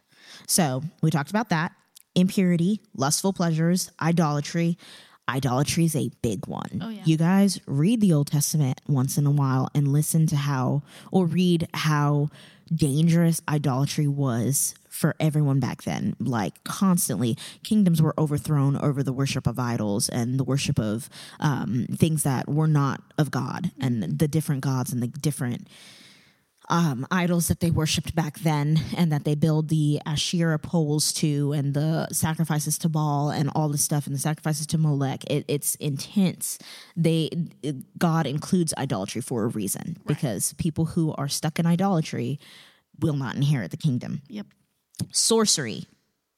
So 0.47 0.83
we 1.01 1.11
talked 1.11 1.29
about 1.29 1.49
that 1.49 1.73
impurity, 2.15 2.79
lustful 2.95 3.33
pleasures, 3.33 3.91
idolatry. 4.01 4.77
Idolatry 5.27 5.85
is 5.85 5.95
a 5.95 6.11
big 6.21 6.47
one. 6.47 6.81
Oh, 6.83 6.89
yeah. 6.89 7.01
You 7.05 7.17
guys 7.17 7.59
read 7.65 8.01
the 8.01 8.13
Old 8.13 8.27
Testament 8.27 8.81
once 8.87 9.17
in 9.17 9.25
a 9.25 9.31
while 9.31 9.69
and 9.73 9.87
listen 9.87 10.27
to 10.27 10.35
how, 10.35 10.83
or 11.11 11.25
read 11.25 11.67
how 11.73 12.29
dangerous 12.73 13.41
idolatry 13.47 14.07
was 14.07 14.75
for 14.89 15.15
everyone 15.19 15.59
back 15.59 15.83
then. 15.83 16.15
Like 16.19 16.63
constantly, 16.63 17.37
kingdoms 17.63 18.01
were 18.01 18.13
overthrown 18.17 18.75
over 18.77 19.01
the 19.01 19.13
worship 19.13 19.47
of 19.47 19.57
idols 19.57 20.09
and 20.09 20.39
the 20.39 20.43
worship 20.43 20.77
of 20.77 21.09
um, 21.39 21.87
things 21.95 22.23
that 22.23 22.49
were 22.49 22.67
not 22.67 23.01
of 23.17 23.31
God 23.31 23.71
and 23.79 24.03
the 24.03 24.27
different 24.27 24.61
gods 24.61 24.91
and 24.91 25.01
the 25.01 25.07
different 25.07 25.67
um, 26.69 27.05
idols 27.11 27.49
that 27.49 27.59
they 27.59 27.69
worshipped 27.71 28.15
back 28.15 28.39
then 28.39 28.79
and 28.95 29.11
that 29.11 29.25
they 29.25 29.35
build 29.35 29.67
the 29.69 29.99
Asherah 30.05 30.57
poles 30.59 31.11
to 31.13 31.51
and 31.51 31.73
the 31.73 32.07
sacrifices 32.11 32.77
to 32.79 32.89
Baal 32.89 33.29
and 33.29 33.49
all 33.53 33.67
the 33.69 33.77
stuff 33.77 34.07
and 34.07 34.15
the 34.15 34.19
sacrifices 34.19 34.65
to 34.67 34.77
Molech. 34.77 35.23
It, 35.29 35.45
it's 35.47 35.75
intense. 35.75 36.57
They 36.95 37.29
it- 37.61 37.97
God 37.99 38.25
includes 38.25 38.73
idolatry 38.77 39.21
for 39.21 39.43
a 39.43 39.47
reason 39.47 39.97
because 40.07 40.53
people 40.53 40.85
who 40.85 41.13
are 41.13 41.27
stuck 41.27 41.59
in 41.59 41.65
idolatry 41.65 42.39
will 42.99 43.15
not 43.15 43.35
inherit 43.35 43.71
the 43.71 43.77
kingdom 43.77 44.21
Yep. 44.29 44.47
sorcery. 45.11 45.85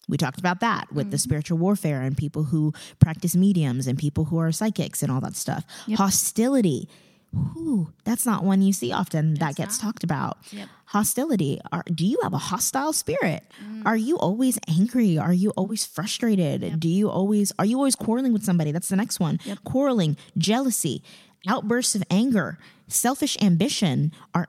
We 0.07 0.17
talked 0.17 0.37
about 0.39 0.59
that 0.59 0.91
with 0.93 1.09
the 1.09 1.17
spiritual 1.17 1.57
warfare 1.57 2.01
and 2.03 2.15
people 2.15 2.43
who 2.43 2.73
practice 2.99 3.35
mediums 3.35 3.87
and 3.87 3.97
people 3.97 4.25
who 4.25 4.37
are 4.37 4.51
psychics 4.51 5.01
and 5.01 5.11
all 5.11 5.19
that 5.21 5.35
stuff. 5.35 5.65
Yep. 5.87 5.97
Hostility. 5.97 6.87
Ooh, 7.35 7.91
that's 8.03 8.25
not 8.25 8.43
one 8.43 8.61
you 8.61 8.73
see 8.73 8.91
often 8.91 9.35
that 9.35 9.51
It's 9.51 9.57
gets 9.57 9.81
not. 9.81 9.87
talked 9.87 10.03
about. 10.03 10.37
Yep. 10.51 10.69
Hostility. 10.85 11.59
Are, 11.71 11.83
do 11.93 12.05
you 12.05 12.17
have 12.23 12.33
a 12.33 12.37
hostile 12.37 12.93
spirit? 12.93 13.43
Mm. 13.63 13.83
Are 13.85 13.97
you 13.97 14.17
always 14.17 14.59
angry? 14.67 15.17
Are 15.17 15.33
you 15.33 15.51
always 15.51 15.85
frustrated? 15.85 16.79
Do 16.79 16.87
you 16.87 17.09
always 17.09 17.51
are 17.59 17.65
you 17.65 17.77
always 17.77 17.95
quarreling 17.95 18.33
with 18.33 18.43
somebody? 18.43 18.71
That's 18.71 18.89
the 18.89 18.95
next 18.95 19.19
one. 19.19 19.39
Yep. 19.43 19.59
Quarreling, 19.65 20.17
jealousy, 20.37 21.03
outbursts 21.47 21.95
of 21.95 22.03
anger, 22.09 22.57
selfish 22.87 23.37
ambition. 23.41 24.11
Are 24.33 24.47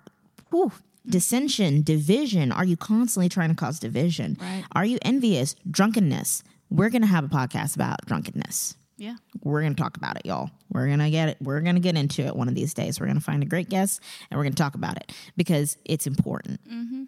whew, 0.51 0.67
mm. 0.71 1.11
dissension, 1.11 1.83
division. 1.83 2.53
Are 2.53 2.65
you 2.65 2.77
constantly 2.77 3.29
trying 3.29 3.49
to 3.49 3.57
cause 3.57 3.79
division? 3.81 4.37
Right. 4.41 4.65
Are 4.73 4.85
you 4.85 4.99
envious? 5.03 5.57
Drunkenness. 5.71 6.45
We're 6.71 6.91
gonna 6.91 7.07
have 7.07 7.25
a 7.25 7.29
podcast 7.29 7.75
about 7.75 8.05
drunkenness 8.07 8.77
Yeah. 8.99 9.17
we're 9.43 9.63
gonna 9.63 9.75
talk 9.75 9.97
about 9.97 10.17
it, 10.17 10.25
y'all. 10.27 10.51
We're 10.73 10.89
gonna 10.89 11.11
get 11.11 11.29
it. 11.29 11.37
We're 11.41 11.61
gonna 11.61 11.81
get 11.81 11.97
into 11.97 12.23
it 12.23 12.35
one 12.35 12.49
of 12.49 12.55
these 12.55 12.73
days. 12.75 12.99
We're 13.01 13.07
gonna 13.07 13.21
find 13.21 13.43
a 13.43 13.47
great 13.47 13.69
guest 13.69 14.01
and 14.31 14.39
we're 14.39 14.45
gonna 14.45 14.55
talk 14.55 14.75
about 14.75 14.97
it 14.97 15.13
because 15.37 15.77
it's 15.85 16.07
important. 16.07 16.61
Mm-hmm. 16.69 17.05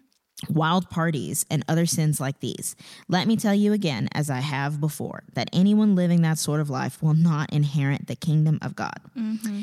Wild 0.53 0.89
parties 0.89 1.45
and 1.49 1.65
other 1.67 1.85
sins 1.85 2.21
like 2.21 2.39
these. 2.39 2.75
Let 3.09 3.27
me 3.27 3.35
tell 3.35 3.53
you 3.53 3.73
again, 3.73 4.07
as 4.13 4.29
I 4.29 4.39
have 4.39 4.79
before, 4.79 5.23
that 5.33 5.49
anyone 5.51 5.95
living 5.95 6.21
that 6.21 6.37
sort 6.37 6.61
of 6.61 6.69
life 6.69 7.01
will 7.03 7.13
not 7.15 7.51
inherit 7.51 8.07
the 8.07 8.15
kingdom 8.15 8.59
of 8.61 8.75
God. 8.75 9.01
Mm-hmm. 9.17 9.61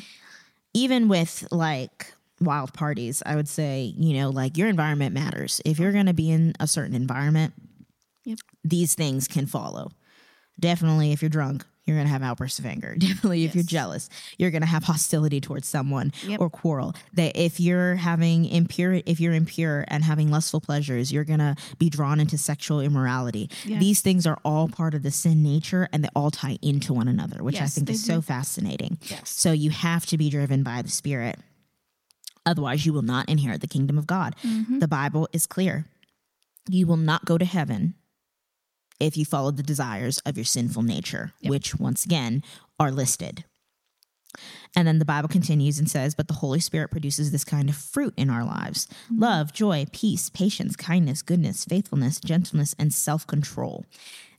Even 0.75 1.09
with 1.09 1.47
like 1.51 2.13
wild 2.41 2.75
parties, 2.75 3.23
I 3.25 3.37
would 3.37 3.49
say, 3.49 3.95
you 3.97 4.19
know, 4.19 4.29
like 4.29 4.59
your 4.59 4.69
environment 4.69 5.15
matters. 5.15 5.63
If 5.65 5.79
you're 5.79 5.93
gonna 5.93 6.13
be 6.13 6.31
in 6.31 6.53
a 6.61 6.67
certain 6.67 6.95
environment, 6.95 7.55
Yep. 8.25 8.39
these 8.65 8.95
things 8.95 9.29
can 9.29 9.47
follow. 9.47 9.93
Definitely, 10.59 11.13
if 11.13 11.23
you're 11.23 11.29
drunk, 11.31 11.65
you're 11.87 11.97
going 11.97 12.07
to 12.07 12.13
have 12.13 12.23
outbursts 12.23 12.59
of 12.59 12.67
anger. 12.67 12.95
Definitely, 12.99 13.45
if 13.45 13.55
you're 13.55 13.65
jealous, 13.65 14.09
you're 14.39 14.51
going 14.51 14.63
to 14.63 14.67
have 14.67 14.85
hostility 14.85 15.41
towards 15.41 15.69
someone 15.69 16.13
Yep. 16.27 16.41
or 16.41 16.51
quarrel. 16.51 16.95
That 17.15 17.37
if 17.37 17.61
you're 17.61 17.95
having 17.95 18.45
impure, 18.45 19.01
if 19.07 19.21
you're 19.21 19.33
impure 19.35 19.85
and 19.89 20.03
having 20.05 20.31
lustful 20.31 20.61
pleasures, 20.61 21.13
you're 21.13 21.25
going 21.25 21.39
to 21.39 21.55
be 21.79 21.89
drawn 21.89 22.19
into 22.21 22.37
sexual 22.37 22.81
immorality. 22.81 23.49
Yes. 23.65 23.81
These 23.81 24.01
things 24.01 24.27
are 24.27 24.39
all 24.45 24.69
part 24.69 24.95
of 24.95 25.03
the 25.03 25.11
sin 25.11 25.43
nature, 25.43 25.89
and 25.93 26.03
they 26.05 26.09
all 26.17 26.31
tie 26.31 26.59
into 26.61 26.93
one 26.93 27.09
another, 27.09 27.43
which 27.43 27.61
I 27.61 27.67
think 27.67 27.89
is 27.89 28.05
so 28.05 28.21
fascinating. 28.21 28.99
Yes. 29.03 29.31
So 29.31 29.53
you 29.53 29.71
have 29.71 30.07
to 30.07 30.19
be 30.19 30.29
driven 30.29 30.63
by 30.63 30.83
the 30.83 30.91
Spirit. 30.91 31.39
Otherwise, 32.45 32.87
you 32.87 32.93
will 32.93 33.03
not 33.03 33.29
inherit 33.29 33.61
the 33.61 33.67
kingdom 33.67 33.99
of 33.99 34.07
God. 34.07 34.35
Mm-hmm. 34.45 34.79
The 34.79 34.89
Bible 34.89 35.29
is 35.33 35.47
clear. 35.47 35.87
You 36.69 36.87
will 36.87 36.97
not 36.97 37.25
go 37.25 37.39
to 37.39 37.45
heaven 37.45 37.95
if 39.01 39.17
you 39.17 39.25
follow 39.25 39.51
the 39.51 39.63
desires 39.63 40.19
of 40.27 40.37
your 40.37 40.45
sinful 40.45 40.83
nature, 40.83 41.33
which 41.43 41.77
once 41.77 42.05
again 42.05 42.43
are 42.79 42.91
listed. 42.91 43.45
And 44.75 44.87
then 44.87 44.99
the 44.99 45.05
Bible 45.05 45.29
continues 45.29 45.79
and 45.79 45.91
says, 45.91 46.15
But 46.15 46.29
the 46.29 46.35
Holy 46.35 46.61
Spirit 46.61 46.91
produces 46.91 47.31
this 47.31 47.45
kind 47.45 47.69
of 47.69 47.77
fruit 47.77 48.15
in 48.17 48.31
our 48.31 48.45
lives 48.45 48.87
mm-hmm. 48.87 49.21
love, 49.21 49.53
joy, 49.53 49.87
peace, 49.93 50.29
patience, 50.31 50.77
kindness, 50.77 51.23
goodness, 51.23 51.65
faithfulness, 51.65 52.21
gentleness, 52.21 52.75
and 52.79 52.93
self 52.93 53.27
control. 53.27 53.85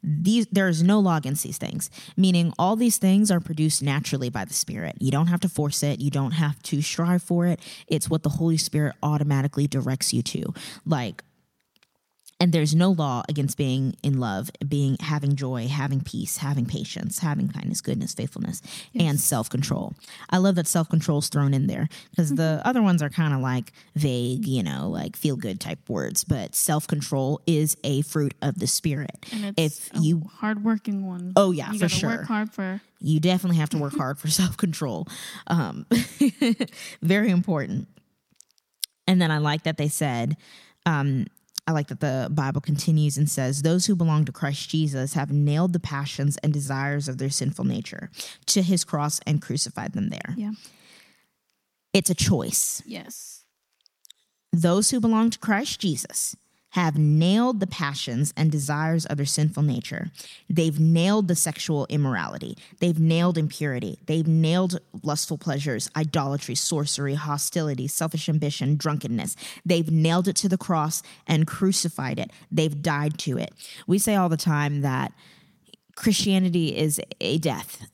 These 0.04 0.46
there 0.52 0.68
is 0.68 0.84
no 0.84 1.00
law 1.00 1.18
against 1.18 1.44
these 1.44 1.58
things, 1.58 1.90
meaning 2.16 2.54
all 2.60 2.76
these 2.76 2.98
things 2.98 3.32
are 3.32 3.40
produced 3.40 3.82
naturally 3.82 4.30
by 4.30 4.46
the 4.46 4.54
Spirit. 4.54 4.96
You 5.00 5.12
don't 5.12 5.28
have 5.28 5.40
to 5.42 5.50
force 5.50 5.82
it, 5.82 6.00
you 6.00 6.12
don't 6.12 6.32
have 6.32 6.62
to 6.64 6.82
strive 6.82 7.24
for 7.24 7.48
it. 7.48 7.60
It's 7.88 8.10
what 8.10 8.24
the 8.24 8.30
Holy 8.30 8.58
Spirit 8.58 8.96
automatically 9.02 9.68
directs 9.68 10.14
you 10.14 10.22
to. 10.22 10.54
Like 10.86 11.24
and 12.40 12.52
there's 12.54 12.76
no 12.76 12.92
law 12.92 13.24
against 13.28 13.58
being 13.58 13.96
in 14.04 14.20
love, 14.20 14.52
being 14.68 14.96
having 15.00 15.36
joy, 15.36 15.68
having 15.68 16.02
peace, 16.02 16.38
having 16.38 16.66
patience, 16.68 17.20
having 17.20 17.48
kindness, 17.50 17.82
goodness, 17.82 18.14
faithfulness, 18.14 18.62
and 18.94 19.20
self-control. 19.20 19.96
I 20.30 20.38
love 20.38 20.54
that 20.56 20.68
self-control 20.68 21.20
is 21.20 21.30
thrown 21.30 21.54
in 21.56 21.66
there 21.66 21.90
because 22.12 22.36
the 22.36 22.62
other 22.64 22.84
ones 22.84 23.02
are 23.02 23.10
kind 23.10 23.34
of 23.34 23.40
like 23.40 23.72
vague, 23.96 24.46
you 24.46 24.62
know, 24.62 24.88
like 24.90 25.16
feel 25.16 25.36
good 25.36 25.60
type 25.60 25.90
words, 25.90 26.24
but 26.24 26.54
self-control 26.54 27.42
is 27.48 27.76
a 27.84 28.04
fruit 28.04 28.36
of 28.44 28.60
the 28.60 28.68
spirit. 28.68 29.26
And 29.32 29.56
it's 29.58 29.88
If 29.88 29.96
a 29.96 30.00
you 30.02 30.22
hardworking 30.40 31.08
one. 31.08 31.34
Oh, 31.36 31.50
yeah, 31.52 31.72
you 31.72 31.80
for 31.80 31.90
sure. 31.90 32.10
work 32.10 32.26
hard 32.26 32.54
for. 32.54 32.82
you 33.00 33.20
definitely 33.20 33.58
have 33.58 33.70
to 33.72 33.78
work 33.80 33.96
hard 33.96 34.20
for 34.20 34.28
self 34.30 34.58
control. 34.58 35.08
Um, 35.48 35.88
very 37.02 37.32
important. 37.32 37.88
And 39.08 39.22
then 39.22 39.32
I 39.32 39.38
like 39.40 39.64
that 39.64 39.78
they 39.78 39.88
said, 39.88 40.38
um, 40.86 41.26
I 41.68 41.74
like 41.74 41.90
that 41.90 42.00
the 42.00 42.30
Bible 42.32 42.62
continues 42.62 43.18
and 43.18 43.30
says, 43.30 43.62
Those 43.62 43.86
who 43.86 43.96
belong 43.96 44.24
to 44.26 44.32
Christ 44.32 44.70
Jesus 44.70 45.14
have 45.14 45.32
nailed 45.32 45.74
the 45.74 45.80
passions 45.80 46.38
and 46.38 46.54
desires 46.54 47.10
of 47.10 47.18
their 47.18 47.30
sinful 47.30 47.66
nature 47.66 48.10
to 48.48 48.62
his 48.62 48.86
cross 48.86 49.20
and 49.28 49.42
crucified 49.42 49.92
them 49.92 50.08
there. 50.10 50.34
Yeah. 50.38 50.54
It's 51.94 52.10
a 52.10 52.16
choice. 52.16 52.82
Yes. 52.86 53.44
Those 54.54 54.92
who 54.92 55.02
belong 55.02 55.30
to 55.32 55.40
Christ 55.40 55.82
Jesus 55.82 56.36
have 56.72 56.98
nailed 56.98 57.60
the 57.60 57.68
passions 57.68 58.34
and 58.36 58.52
desires 58.52 59.06
of 59.06 59.18
their 59.18 59.26
sinful 59.26 59.64
nature. 59.64 60.12
They've 60.50 60.80
nailed 60.80 61.28
the 61.28 61.36
sexual 61.36 61.88
immorality. 61.90 62.58
They've 62.80 63.00
nailed 63.00 63.38
impurity. 63.38 64.00
They've 64.06 64.28
nailed 64.28 64.80
lustful 65.02 65.38
pleasures, 65.38 65.90
idolatry, 65.96 66.56
sorcery, 66.56 67.16
hostility, 67.16 67.88
selfish 67.88 68.28
ambition, 68.28 68.76
drunkenness. 68.76 69.36
They've 69.66 69.90
nailed 69.90 70.28
it 70.28 70.36
to 70.38 70.50
the 70.50 70.58
cross 70.58 71.02
and 71.26 71.48
crucified 71.48 72.20
it. 72.20 72.32
They've 72.52 72.82
died 72.82 73.18
to 73.20 73.38
it. 73.38 73.54
We 73.88 73.98
say 73.98 74.16
all 74.16 74.30
the 74.30 74.38
time 74.38 74.82
that 74.82 75.14
Christianity 75.96 76.78
is 76.78 77.02
a 77.22 77.38
death. 77.38 77.88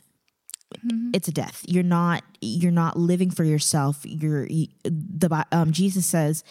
It's 1.13 1.27
a 1.27 1.31
death. 1.31 1.63
You're 1.67 1.83
not 1.83 2.23
you're 2.41 2.71
not 2.71 2.97
living 2.97 3.29
for 3.29 3.43
yourself. 3.43 3.99
You're 4.03 4.47
the 4.83 5.45
um, 5.51 5.71
Jesus 5.71 6.05
says, 6.05 6.43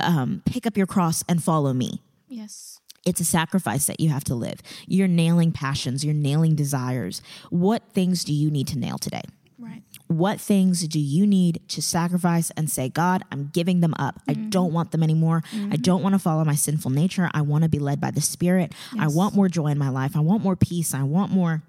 um, 0.00 0.42
"Pick 0.44 0.66
up 0.66 0.76
your 0.76 0.86
cross 0.86 1.24
and 1.28 1.42
follow 1.42 1.72
me." 1.72 2.02
Yes. 2.28 2.80
It's 3.04 3.20
a 3.20 3.24
sacrifice 3.24 3.86
that 3.86 4.00
you 4.00 4.08
have 4.10 4.24
to 4.24 4.34
live. 4.34 4.60
You're 4.86 5.06
nailing 5.06 5.52
passions. 5.52 6.04
You're 6.04 6.14
nailing 6.14 6.56
desires. 6.56 7.22
What 7.50 7.84
things 7.92 8.24
do 8.24 8.32
you 8.32 8.50
need 8.50 8.66
to 8.68 8.78
nail 8.78 8.98
today? 8.98 9.22
Right. 9.58 9.82
What 10.08 10.40
things 10.40 10.86
do 10.88 10.98
you 10.98 11.26
need 11.26 11.60
to 11.68 11.80
sacrifice 11.80 12.50
and 12.56 12.68
say, 12.68 12.88
God, 12.88 13.22
I'm 13.30 13.50
giving 13.52 13.80
them 13.80 13.94
up. 13.98 14.20
I 14.28 14.34
don't 14.34 14.72
want 14.72 14.90
them 14.90 15.02
anymore. 15.02 15.42
I 15.70 15.76
don't 15.76 16.02
want 16.02 16.14
to 16.14 16.18
follow 16.18 16.44
my 16.44 16.54
sinful 16.54 16.90
nature. 16.90 17.30
I 17.32 17.42
want 17.42 17.62
to 17.62 17.70
be 17.70 17.78
led 17.78 18.00
by 18.00 18.10
the 18.10 18.20
Spirit. 18.20 18.74
I 18.98 19.06
want 19.08 19.34
more 19.34 19.48
joy 19.48 19.68
in 19.68 19.78
my 19.78 19.88
life. 19.88 20.16
I 20.16 20.20
want 20.20 20.42
more 20.42 20.56
peace. 20.56 20.92
I 20.92 21.04
want 21.04 21.32
more 21.32 21.62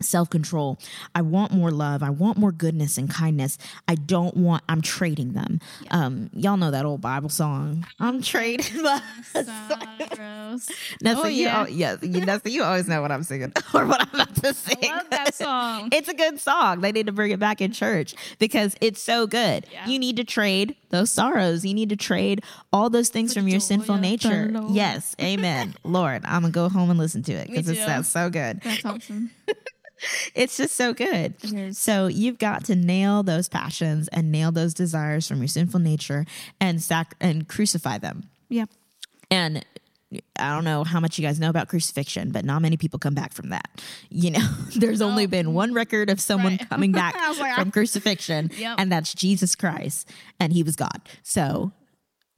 self 0.00 0.30
control. 0.30 0.78
I 1.14 1.22
want 1.22 1.52
more 1.52 1.70
love. 1.70 2.02
I 2.02 2.10
want 2.10 2.38
more 2.38 2.52
goodness 2.52 2.96
and 2.98 3.08
kindness. 3.10 3.58
I 3.88 3.94
don't 3.94 4.36
want, 4.36 4.62
I'm 4.68 4.80
trading 4.82 5.32
them. 5.32 5.60
Um, 5.90 6.30
y'all 6.32 6.56
know 6.56 6.70
that 6.70 6.84
old 6.84 7.00
Bible 7.00 7.28
song. 7.28 7.86
I'm 7.98 8.22
trading 8.22 8.82
my. 8.82 9.02
Sorrows. 9.32 10.70
Nessa, 11.02 11.20
Oh, 11.22 11.26
you, 11.26 11.44
yeah. 11.44 11.58
al- 11.60 11.68
yeah, 11.68 11.96
you, 12.02 12.20
Nessa, 12.24 12.50
you 12.50 12.62
always 12.62 12.88
know 12.88 13.00
what 13.02 13.12
I'm 13.12 13.22
singing 13.22 13.52
or 13.74 13.86
what 13.86 14.00
I'm 14.02 14.20
about 14.20 14.34
to 14.36 14.54
sing. 14.54 14.76
I 14.90 14.96
love 14.96 15.10
that 15.10 15.34
song. 15.34 15.88
It's 15.92 16.08
a 16.08 16.14
good 16.14 16.40
song. 16.40 16.80
They 16.80 16.92
need 16.92 17.06
to 17.06 17.12
bring 17.12 17.30
it 17.30 17.38
back 17.38 17.60
in 17.60 17.72
church 17.72 18.14
because 18.38 18.74
it's 18.80 19.00
so 19.02 19.26
good. 19.26 19.66
Yeah. 19.72 19.86
You 19.86 19.98
need 19.98 20.16
to 20.16 20.24
trade 20.24 20.76
those 20.90 21.10
sorrows. 21.10 21.64
You 21.64 21.74
need 21.74 21.90
to 21.90 21.96
trade 21.96 22.42
all 22.72 22.90
those 22.90 23.08
things 23.10 23.32
For 23.34 23.40
from 23.40 23.48
your 23.48 23.60
sinful 23.60 23.98
nature. 23.98 24.50
Yes. 24.70 25.14
Amen. 25.20 25.74
Lord, 25.84 26.22
I'm 26.24 26.42
going 26.42 26.52
to 26.52 26.54
go 26.54 26.68
home 26.68 26.90
and 26.90 26.98
listen 26.98 27.22
to 27.24 27.32
it 27.32 27.48
because 27.48 27.68
it 27.68 27.76
sounds 27.76 28.08
so 28.08 28.30
good. 28.30 28.60
That's 28.62 28.84
awesome. 28.84 29.30
It's 30.34 30.56
just 30.56 30.76
so 30.76 30.94
good. 30.94 31.34
Is. 31.44 31.76
So 31.76 32.06
you've 32.06 32.38
got 32.38 32.64
to 32.64 32.74
nail 32.74 33.22
those 33.22 33.50
passions 33.50 34.08
and 34.08 34.32
nail 34.32 34.50
those 34.50 34.72
desires 34.72 35.28
from 35.28 35.40
your 35.40 35.48
sinful 35.48 35.80
nature 35.80 36.24
and 36.58 36.82
sac- 36.82 37.16
and 37.20 37.46
crucify 37.46 37.98
them. 37.98 38.30
Yeah. 38.48 38.64
And 39.30 39.62
I 40.38 40.54
don't 40.54 40.64
know 40.64 40.84
how 40.84 41.00
much 41.00 41.18
you 41.18 41.22
guys 41.26 41.38
know 41.38 41.50
about 41.50 41.68
crucifixion, 41.68 42.30
but 42.32 42.46
not 42.46 42.62
many 42.62 42.78
people 42.78 42.98
come 42.98 43.12
back 43.14 43.34
from 43.34 43.50
that. 43.50 43.68
You 44.08 44.30
know, 44.30 44.48
there's 44.74 45.02
only 45.02 45.26
been 45.26 45.52
one 45.52 45.74
record 45.74 46.08
of 46.08 46.18
someone 46.18 46.52
Right. 46.56 46.68
coming 46.70 46.92
back 46.92 47.14
like, 47.38 47.56
from 47.56 47.70
crucifixion, 47.70 48.50
Yep. 48.56 48.76
and 48.78 48.90
that's 48.90 49.12
Jesus 49.12 49.54
Christ, 49.54 50.08
and 50.40 50.50
he 50.50 50.62
was 50.62 50.76
God. 50.76 51.02
So 51.22 51.72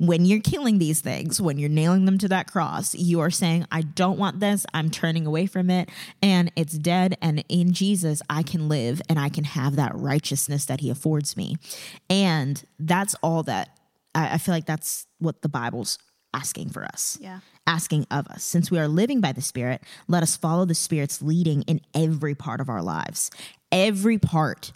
when 0.06 0.24
you're 0.24 0.40
killing 0.40 0.78
these 0.78 1.00
things, 1.00 1.40
when 1.40 1.58
you're 1.58 1.68
nailing 1.68 2.06
them 2.06 2.18
to 2.18 2.28
that 2.28 2.50
cross, 2.50 2.92
you 2.94 3.20
are 3.20 3.30
saying, 3.30 3.66
I 3.70 3.82
don't 3.82 4.18
want 4.18 4.40
this. 4.40 4.66
I'm 4.74 4.90
turning 4.90 5.26
away 5.26 5.46
from 5.46 5.70
it, 5.70 5.88
and 6.20 6.50
it's 6.56 6.72
dead. 6.76 7.16
And 7.22 7.44
in 7.48 7.72
Jesus, 7.72 8.20
I 8.28 8.42
can 8.42 8.68
live 8.68 9.00
and 9.08 9.16
I 9.18 9.28
can 9.28 9.44
have 9.44 9.76
that 9.76 9.92
righteousness 9.94 10.64
that 10.66 10.80
he 10.80 10.90
affords 10.90 11.36
me. 11.36 11.56
And 12.10 12.62
that's 12.80 13.14
all 13.22 13.44
that 13.44 13.78
I, 14.14 14.34
I 14.34 14.38
feel 14.38 14.54
like 14.54 14.66
that's 14.66 15.06
what 15.18 15.42
the 15.42 15.48
Bible's 15.48 15.98
asking 16.34 16.70
for 16.70 16.84
us 16.84 17.18
Yeah. 17.20 17.38
asking 17.66 18.06
of 18.10 18.26
us. 18.28 18.42
Since 18.42 18.70
we 18.70 18.78
are 18.80 18.88
living 18.88 19.20
by 19.20 19.30
the 19.32 19.40
Spirit, 19.42 19.82
let 20.08 20.22
us 20.24 20.34
follow 20.36 20.64
the 20.64 20.74
Spirit's 20.74 21.22
leading 21.22 21.62
in 21.62 21.80
every 21.94 22.34
part 22.34 22.60
of 22.60 22.68
our 22.68 22.82
lives. 22.82 23.30
Every 23.70 24.18
part 24.18 24.72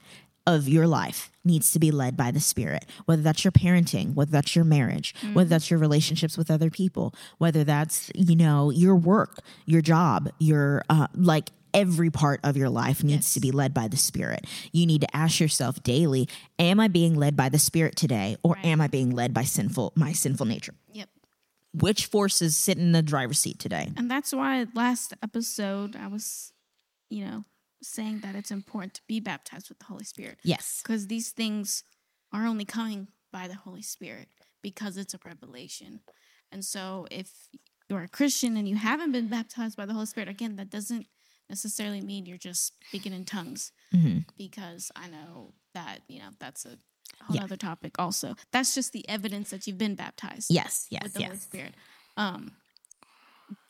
of 0.47 0.69
your 0.69 0.87
life 0.87 1.31
needs 1.45 1.73
to 1.73 1.79
be 1.79 1.91
led 1.91 2.17
by 2.17 2.31
the 2.31 2.41
Spirit, 2.41 2.85
whether 3.07 3.23
that's 3.23 3.45
your 3.45 3.53
parenting, 3.53 4.15
whether 4.15 4.31
that's 4.31 4.55
your 4.55 4.65
marriage, 4.65 5.15
whether 5.33 5.49
that's 5.49 5.71
your 5.71 5.79
relationships 5.81 6.37
with 6.39 6.51
other 6.51 6.71
people, 6.71 7.15
whether 7.39 7.65
that's, 7.65 8.11
you 8.15 8.37
know, 8.37 8.71
your 8.71 8.95
work, 8.97 9.41
your 9.65 9.81
job, 9.83 10.31
your, 10.39 10.83
uh, 10.89 11.07
like, 11.15 11.51
Every 11.75 12.09
part 12.09 12.41
of 12.43 12.57
your 12.57 12.71
life 12.71 13.05
needs 13.05 13.27
Yes. 13.27 13.35
to 13.35 13.41
be 13.41 13.51
led 13.51 13.75
by 13.75 13.87
the 13.87 13.99
Spirit. 13.99 14.47
You 14.73 14.87
need 14.87 15.03
to 15.03 15.15
ask 15.15 15.41
yourself 15.41 15.83
daily, 15.83 16.27
am 16.59 16.81
I 16.81 16.89
being 16.89 17.15
led 17.17 17.37
by 17.37 17.51
the 17.51 17.59
Spirit 17.59 17.97
today 17.97 18.39
or 18.43 18.57
am 18.65 18.81
I 18.81 18.87
being 18.87 19.11
led 19.11 19.35
by 19.35 19.45
sinful 19.45 19.93
my 19.95 20.13
sinful 20.13 20.47
nature? 20.47 20.73
Yep. 20.95 21.11
which 21.75 22.07
forces 22.07 22.57
sit 22.57 22.79
in 22.79 22.93
the 22.93 23.03
driver's 23.03 23.39
seat 23.41 23.59
today. 23.59 23.93
And 23.99 24.11
that's 24.11 24.33
why 24.33 24.65
last 24.75 25.13
episode 25.23 25.97
I 25.97 26.07
was, 26.07 26.55
you 27.11 27.27
know, 27.27 27.45
saying 27.87 28.21
that 28.21 28.35
it's 28.35 28.51
important 28.51 28.95
to 28.95 29.03
be 29.07 29.21
baptized 29.21 29.69
with 29.69 29.79
the 29.79 29.85
Holy 29.87 30.05
Spirit 30.05 30.39
Yes. 30.43 30.81
because 30.83 31.07
these 31.07 31.31
things 31.31 31.85
are 32.33 32.47
only 32.47 32.65
coming 32.65 33.09
by 33.33 33.49
the 33.49 33.55
Holy 33.55 33.83
Spirit 33.83 34.29
because 34.63 34.97
it's 34.97 35.15
a 35.15 35.19
revelation. 35.25 36.01
And 36.53 36.65
so 36.65 37.07
if 37.11 37.31
you're 37.89 38.03
a 38.03 38.09
Christian 38.09 38.57
and 38.57 38.69
you 38.69 38.77
haven't 38.77 39.13
been 39.13 39.29
baptized 39.29 39.77
by 39.77 39.87
the 39.87 39.93
Holy 39.95 40.07
Spirit, 40.07 40.29
again, 40.29 40.57
that 40.57 40.71
doesn't 40.71 41.07
necessarily 41.49 42.01
mean 42.01 42.27
you're 42.27 42.39
just 42.39 42.73
speaking 42.89 43.13
in 43.13 43.25
tongues 43.25 43.73
Mhm. 43.93 44.25
because 44.37 44.91
I 44.97 45.09
know 45.09 45.55
that, 45.75 46.01
you 46.09 46.19
know, 46.19 46.31
that's 46.39 46.67
a 46.67 46.79
whole 47.23 47.37
Yeah. 47.37 47.45
other 47.45 47.57
topic 47.57 47.99
also. 47.99 48.35
That's 48.51 48.75
just 48.75 48.93
the 48.93 49.09
evidence 49.09 49.51
that 49.51 49.67
you've 49.67 49.79
been 49.79 49.95
baptized 49.95 50.51
Yes. 50.51 50.87
Yes. 50.91 51.03
with 51.05 51.13
the 51.15 51.23
Holy 51.23 51.37
Yes. 51.37 51.43
Spirit. 51.45 51.75
Um, 52.17 52.57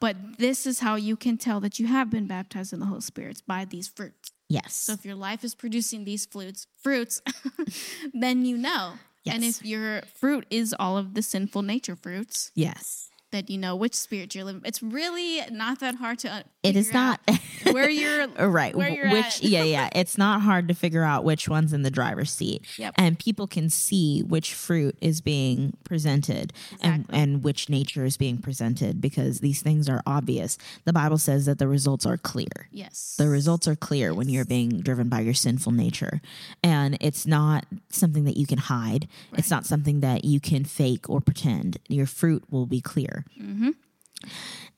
but 0.01 0.17
this 0.39 0.67
is 0.67 0.81
how 0.81 0.95
you 0.95 1.17
can 1.17 1.37
tell 1.37 1.61
that 1.61 1.79
you 1.79 1.87
have 1.87 2.11
been 2.11 2.27
baptized 2.27 2.73
in 2.73 2.81
the 2.81 2.87
Holy 2.87 3.01
Spirit 3.01 3.43
by 3.47 3.65
these 3.65 3.89
fruits. 3.89 4.31
Yes. 4.49 4.75
So 4.75 4.93
if 4.93 5.05
your 5.05 5.15
life 5.15 5.45
is 5.45 5.55
producing 5.55 6.05
these 6.05 6.25
fruits, 6.27 6.67
fruits, 6.83 7.21
then 8.15 8.45
you 8.45 8.57
know. 8.57 8.95
Yes. 9.25 9.35
And 9.35 9.45
if 9.45 9.65
your 9.65 10.03
fruit 10.21 10.47
is 10.51 10.75
all 10.79 10.97
of 10.97 11.15
the 11.15 11.23
sinful 11.23 11.62
nature 11.62 11.97
fruits, 11.97 12.53
yes. 12.55 13.11
That 13.37 13.51
you 13.51 13.59
know 13.59 13.77
which 13.77 13.94
spirit 13.94 14.35
you're 14.35 14.44
living. 14.44 14.62
It's 14.64 14.83
really 14.83 15.40
not 15.51 15.81
that 15.81 15.96
hard 15.96 16.18
to. 16.20 16.31
uh, 16.33 16.42
It 16.62 16.75
is 16.77 16.92
not. 16.92 17.20
where 17.70 17.88
you're. 17.88 18.27
right. 18.29 18.75
where 18.75 18.88
you're 18.88 19.11
which 19.11 19.25
at. 19.25 19.42
yeah, 19.44 19.62
yeah. 19.62 19.88
It's 19.94 20.16
not 20.18 20.40
hard 20.42 20.68
to 20.68 20.75
figure 20.75 21.03
out 21.05 21.25
which 21.25 21.49
one's 21.49 21.72
in 21.72 21.83
the 21.83 21.90
driver's 21.90 22.31
seat. 22.31 22.64
Yep. 22.79 22.94
And 22.96 23.18
people 23.18 23.46
can 23.46 23.68
see 23.70 24.22
which 24.22 24.55
fruit 24.55 24.96
is 25.01 25.20
being 25.20 25.77
presented 25.85 26.53
and, 26.81 27.03
Exactly. 27.03 27.18
and 27.18 27.44
which 27.44 27.68
nature 27.68 28.05
is 28.05 28.16
being 28.16 28.38
presented 28.38 29.01
because 29.01 29.40
these 29.40 29.61
things 29.62 29.88
are 29.88 30.03
obvious. 30.07 30.57
The 30.85 30.92
Bible 30.92 31.18
says 31.18 31.44
that 31.46 31.59
the 31.59 31.68
results 31.68 32.07
are 32.07 32.16
clear. 32.16 32.68
Yes. 32.72 33.14
The 33.18 33.29
results 33.29 33.68
are 33.68 33.77
clear 33.77 34.14
when 34.14 34.29
you're 34.29 34.44
being 34.44 34.81
driven 34.81 35.09
by 35.09 35.20
your 35.20 35.35
sinful 35.35 35.72
nature. 35.72 36.20
And 36.62 36.96
it's 37.01 37.27
not 37.27 37.66
something 37.90 38.25
that 38.25 38.37
you 38.37 38.46
can 38.46 38.59
hide. 38.59 39.09
It's 39.35 39.51
not 39.51 39.66
something 39.66 40.01
that 40.01 40.25
you 40.25 40.40
can 40.40 40.64
fake 40.64 41.09
or 41.11 41.20
pretend. 41.20 41.79
Your 41.88 42.07
fruit 42.07 42.44
will 42.51 42.66
be 42.66 42.81
clear. 42.81 43.25
Mm-hmm. 43.41 43.71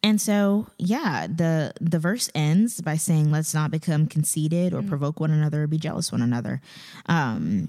And 0.03 0.21
so, 0.21 0.69
yeah, 0.79 1.27
the 1.27 1.73
the 1.81 1.99
verse 1.99 2.31
ends 2.35 2.81
by 2.81 2.97
saying, 2.97 3.31
"Let's 3.31 3.53
not 3.53 3.71
become 3.71 4.07
conceited 4.07 4.73
or 4.73 4.83
provoke 4.83 5.19
one 5.19 5.31
another 5.31 5.65
or 5.65 5.67
be 5.67 5.79
jealous 5.79 6.13
one 6.13 6.23
another." 6.23 6.61
Um, 7.07 7.69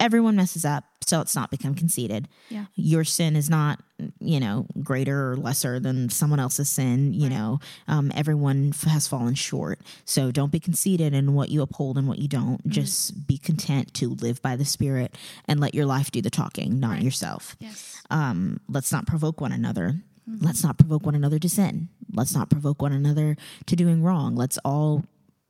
everyone 0.00 0.36
messes 0.36 0.64
up, 0.64 0.84
so 1.04 1.18
let's 1.18 1.34
not 1.34 1.50
become 1.50 1.74
conceited. 1.74 2.28
Yeah. 2.50 2.66
Your 2.74 3.02
sin 3.04 3.34
is 3.36 3.48
not, 3.50 3.80
you 4.20 4.38
know, 4.40 4.66
greater 4.82 5.32
or 5.32 5.36
lesser 5.36 5.80
than 5.80 6.08
someone 6.10 6.38
else's 6.40 6.68
sin. 6.70 7.14
You 7.14 7.22
Right. 7.28 7.30
know, 7.30 7.60
um, 7.88 8.12
everyone 8.14 8.70
f- 8.74 8.82
has 8.82 9.08
fallen 9.08 9.34
short, 9.34 9.80
so 10.04 10.30
don't 10.30 10.52
be 10.52 10.60
conceited 10.60 11.14
in 11.14 11.34
what 11.34 11.48
you 11.48 11.62
uphold 11.62 11.98
and 11.98 12.06
what 12.06 12.18
you 12.18 12.28
don't. 12.28 12.58
Mm-hmm. 12.58 12.70
Just 12.70 13.26
be 13.26 13.38
content 13.38 13.92
to 13.94 14.10
live 14.10 14.40
by 14.42 14.56
the 14.56 14.64
Spirit 14.64 15.16
and 15.46 15.58
let 15.60 15.74
your 15.74 15.86
life 15.86 16.10
do 16.10 16.20
the 16.22 16.30
talking, 16.30 16.78
not 16.78 16.92
Right. 16.92 17.02
yourself 17.02 17.56
Yes. 17.58 17.96
um, 18.10 18.60
let's 18.68 18.92
not 18.92 19.06
provoke 19.06 19.40
one 19.40 19.52
another. 19.52 20.00
Let's 20.26 20.62
not 20.62 20.76
provoke 20.76 21.06
one 21.06 21.14
another 21.14 21.38
to 21.38 21.48
sin. 21.48 21.88
Let's 22.12 22.34
not 22.34 22.50
provoke 22.50 22.82
one 22.82 22.92
another 22.92 23.36
to 23.64 23.74
doing 23.76 24.02
wrong. 24.02 24.36
Let's 24.36 24.58
all 24.62 25.04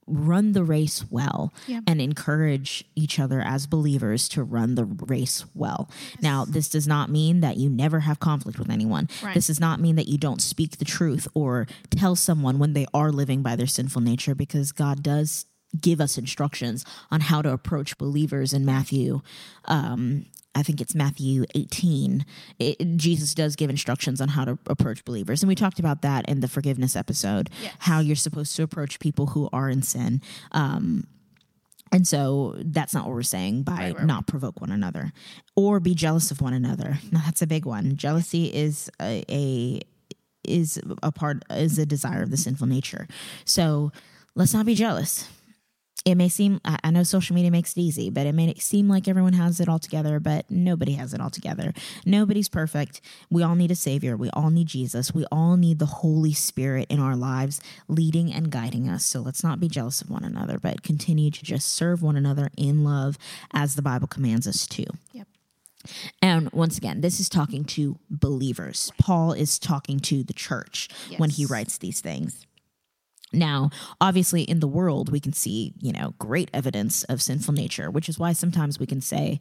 run 0.08 0.52
the 0.52 0.64
race 0.64 1.04
well 1.10 1.52
Yeah. 1.66 1.80
and 1.86 2.00
encourage 2.00 2.84
each 2.96 3.18
other 3.18 3.40
as 3.40 3.66
believers 3.66 4.28
to 4.30 4.42
run 4.42 4.74
the 4.74 4.84
race 4.84 5.44
well. 5.54 5.90
Now, 6.20 6.44
this 6.44 6.68
does 6.68 6.86
not 6.88 7.10
mean 7.10 7.40
that 7.40 7.56
you 7.58 7.68
never 7.68 8.00
have 8.00 8.18
conflict 8.20 8.58
with 8.58 8.70
anyone. 8.70 9.08
Right. 9.22 9.34
This 9.34 9.46
does 9.48 9.60
not 9.60 9.80
mean 9.80 9.96
that 9.96 10.08
you 10.08 10.18
don't 10.18 10.40
speak 10.42 10.78
the 10.78 10.84
truth 10.84 11.28
or 11.34 11.66
tell 11.90 12.16
someone 12.16 12.58
when 12.58 12.72
they 12.72 12.86
are 12.94 13.12
living 13.12 13.42
by 13.42 13.54
their 13.56 13.66
sinful 13.66 14.00
nature 14.02 14.34
because 14.34 14.72
God 14.72 15.02
does 15.02 15.46
give 15.78 16.00
us 16.00 16.16
instructions 16.16 16.84
on 17.10 17.20
how 17.20 17.42
to 17.42 17.52
approach 17.52 17.98
believers 17.98 18.54
in 18.54 18.64
Matthew 18.64 19.20
um, 19.66 20.24
I 20.54 20.62
think 20.62 20.80
it's 20.80 20.94
Matthew 20.94 21.44
18. 21.54 22.24
It, 22.58 22.96
Jesus 22.96 23.34
does 23.34 23.54
give 23.54 23.70
instructions 23.70 24.20
on 24.20 24.28
how 24.28 24.44
to 24.44 24.58
approach 24.66 25.04
believers. 25.04 25.42
And 25.42 25.48
we 25.48 25.54
talked 25.54 25.78
about 25.78 26.02
that 26.02 26.28
in 26.28 26.40
the 26.40 26.48
forgiveness 26.48 26.96
episode, 26.96 27.48
Yes. 27.62 27.74
how 27.80 28.00
you're 28.00 28.16
supposed 28.16 28.56
to 28.56 28.62
approach 28.62 28.98
people 28.98 29.26
who 29.28 29.48
are 29.52 29.68
in 29.70 29.82
sin. 29.82 30.20
Um, 30.52 31.06
And 31.92 32.06
so 32.06 32.54
that's 32.58 32.92
not 32.92 33.06
what 33.06 33.14
we're 33.14 33.22
saying 33.22 33.62
by 33.62 33.92
Right, 33.96 34.04
not 34.04 34.26
provoke 34.26 34.60
one 34.60 34.70
another 34.72 35.12
or 35.56 35.80
be 35.80 35.94
jealous 35.94 36.30
of 36.30 36.40
one 36.42 36.52
another. 36.52 36.98
Now 37.12 37.22
that's 37.24 37.40
a 37.40 37.46
big 37.46 37.64
one. 37.64 37.96
Jealousy 37.96 38.46
is 38.52 38.90
a, 39.00 39.24
a 39.30 39.80
is 40.44 40.78
a 41.02 41.10
part 41.12 41.44
is 41.50 41.78
a 41.78 41.86
desire 41.86 42.22
of 42.22 42.30
the 42.30 42.36
sinful 42.36 42.66
nature. 42.66 43.06
So 43.44 43.90
let's 44.34 44.52
not 44.54 44.66
be 44.66 44.74
jealous. 44.74 45.28
It 46.08 46.16
may 46.16 46.30
seem 46.30 46.58
I 46.64 46.90
know 46.90 47.02
social 47.02 47.34
media 47.34 47.50
makes 47.50 47.76
it 47.76 47.80
easy, 47.80 48.08
but 48.08 48.26
it 48.26 48.34
may 48.34 48.54
seem 48.54 48.88
like 48.88 49.08
everyone 49.08 49.34
has 49.34 49.60
it 49.60 49.68
all 49.68 49.78
together, 49.78 50.18
but 50.18 50.50
nobody 50.50 50.92
has 50.92 51.12
it 51.12 51.20
all 51.20 51.28
together. 51.28 51.74
Nobody's 52.06 52.48
perfect. 52.48 53.02
We 53.28 53.42
all 53.42 53.54
need 53.54 53.70
a 53.70 53.74
savior. 53.74 54.16
We 54.16 54.30
all 54.30 54.48
need 54.48 54.68
Jesus. 54.68 55.12
We 55.12 55.26
all 55.30 55.58
need 55.58 55.78
the 55.78 55.84
Holy 55.84 56.32
Spirit 56.32 56.86
in 56.88 56.98
our 56.98 57.14
lives 57.14 57.60
leading 57.88 58.32
and 58.32 58.50
guiding 58.50 58.88
us. 58.88 59.04
So 59.04 59.20
let's 59.20 59.44
not 59.44 59.60
be 59.60 59.68
jealous 59.68 60.00
of 60.00 60.08
one 60.08 60.24
another, 60.24 60.58
but 60.58 60.82
continue 60.82 61.30
to 61.30 61.44
just 61.44 61.68
serve 61.68 62.02
one 62.02 62.16
another 62.16 62.48
in 62.56 62.84
love 62.84 63.18
as 63.52 63.74
the 63.74 63.82
Bible 63.82 64.08
commands 64.08 64.46
us 64.46 64.66
to. 64.68 64.86
Yep. 65.12 65.28
And 66.22 66.50
once 66.52 66.78
again, 66.78 67.02
this 67.02 67.20
is 67.20 67.28
talking 67.28 67.64
to 67.66 67.98
believers. 68.08 68.90
Paul 68.98 69.34
is 69.34 69.58
talking 69.58 70.00
to 70.00 70.22
the 70.22 70.32
church 70.32 70.88
when 71.18 71.28
he 71.28 71.44
writes 71.44 71.76
these 71.76 72.00
things. 72.00 72.46
Now, 73.32 73.70
obviously, 74.00 74.42
in 74.42 74.60
the 74.60 74.68
world, 74.68 75.10
we 75.10 75.20
can 75.20 75.32
see, 75.32 75.74
you 75.80 75.92
know, 75.92 76.14
great 76.18 76.50
evidence 76.54 77.04
of 77.04 77.20
sinful 77.20 77.54
nature, 77.54 77.90
which 77.90 78.08
is 78.08 78.18
why 78.18 78.32
sometimes 78.32 78.78
we 78.78 78.86
can 78.86 79.00
say, 79.00 79.38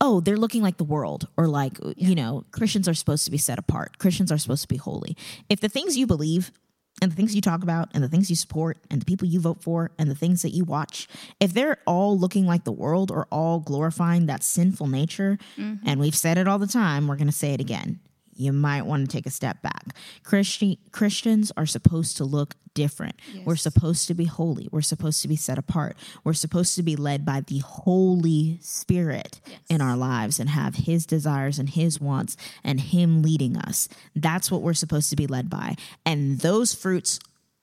oh, 0.00 0.20
they're 0.20 0.36
looking 0.36 0.62
like 0.62 0.76
the 0.76 0.84
world, 0.84 1.28
or 1.36 1.46
like, 1.46 1.78
you 1.96 2.14
know, 2.14 2.44
Christians 2.52 2.88
are 2.88 2.94
supposed 2.94 3.24
to 3.24 3.30
be 3.30 3.38
set 3.38 3.58
apart. 3.58 3.98
Christians 3.98 4.30
are 4.30 4.38
supposed 4.38 4.62
to 4.62 4.68
be 4.68 4.76
holy. 4.76 5.16
If 5.48 5.60
the 5.60 5.68
things 5.68 5.96
you 5.96 6.06
believe 6.06 6.52
and 7.00 7.12
the 7.12 7.16
things 7.16 7.34
you 7.34 7.40
talk 7.40 7.62
about 7.62 7.90
and 7.94 8.02
the 8.02 8.08
things 8.08 8.30
you 8.30 8.36
support 8.36 8.78
and 8.90 9.00
the 9.00 9.04
people 9.04 9.28
you 9.28 9.40
vote 9.40 9.62
for 9.62 9.92
and 9.98 10.10
the 10.10 10.14
things 10.14 10.42
that 10.42 10.50
you 10.50 10.64
watch, 10.64 11.08
if 11.38 11.52
they're 11.52 11.78
all 11.86 12.18
looking 12.18 12.46
like 12.46 12.64
the 12.64 12.72
world 12.72 13.10
or 13.10 13.26
all 13.30 13.60
glorifying 13.60 14.26
that 14.26 14.42
sinful 14.42 14.88
nature, 14.88 15.38
mm-hmm. 15.56 15.86
and 15.88 16.00
we've 16.00 16.16
said 16.16 16.38
it 16.38 16.48
all 16.48 16.58
the 16.58 16.66
time, 16.66 17.06
we're 17.06 17.16
going 17.16 17.26
to 17.26 17.32
say 17.32 17.52
it 17.52 17.60
again. 17.60 18.00
You 18.38 18.52
might 18.52 18.82
want 18.86 19.04
to 19.10 19.14
take 19.14 19.26
a 19.26 19.30
step 19.30 19.60
back. 19.62 19.94
Christi- 20.22 20.78
Christians 20.92 21.50
are 21.56 21.66
supposed 21.66 22.16
to 22.18 22.24
look 22.24 22.54
different. 22.72 23.16
We're 23.44 23.56
supposed 23.56 24.06
to 24.06 24.14
be 24.14 24.26
holy. 24.26 24.68
We're 24.70 24.80
supposed 24.82 25.20
to 25.22 25.28
be 25.28 25.34
set 25.34 25.58
apart. 25.58 25.96
We're 26.22 26.32
supposed 26.34 26.76
to 26.76 26.84
be 26.84 26.94
led 26.94 27.24
by 27.24 27.40
the 27.40 27.58
Holy 27.58 28.58
Spirit 28.62 29.40
in 29.68 29.80
our 29.80 29.96
lives 29.96 30.38
and 30.38 30.48
have 30.50 30.76
His 30.76 31.04
desires 31.04 31.58
and 31.58 31.68
His 31.68 32.00
wants 32.00 32.36
and 32.62 32.78
Him 32.80 33.22
leading 33.22 33.56
us. 33.56 33.88
That's 34.14 34.50
what 34.50 34.62
we're 34.62 34.74
supposed 34.74 35.10
to 35.10 35.16
be 35.16 35.26
led 35.26 35.50
by. 35.50 35.74
And 36.06 36.38
those 36.38 36.72
fruits 36.72 37.18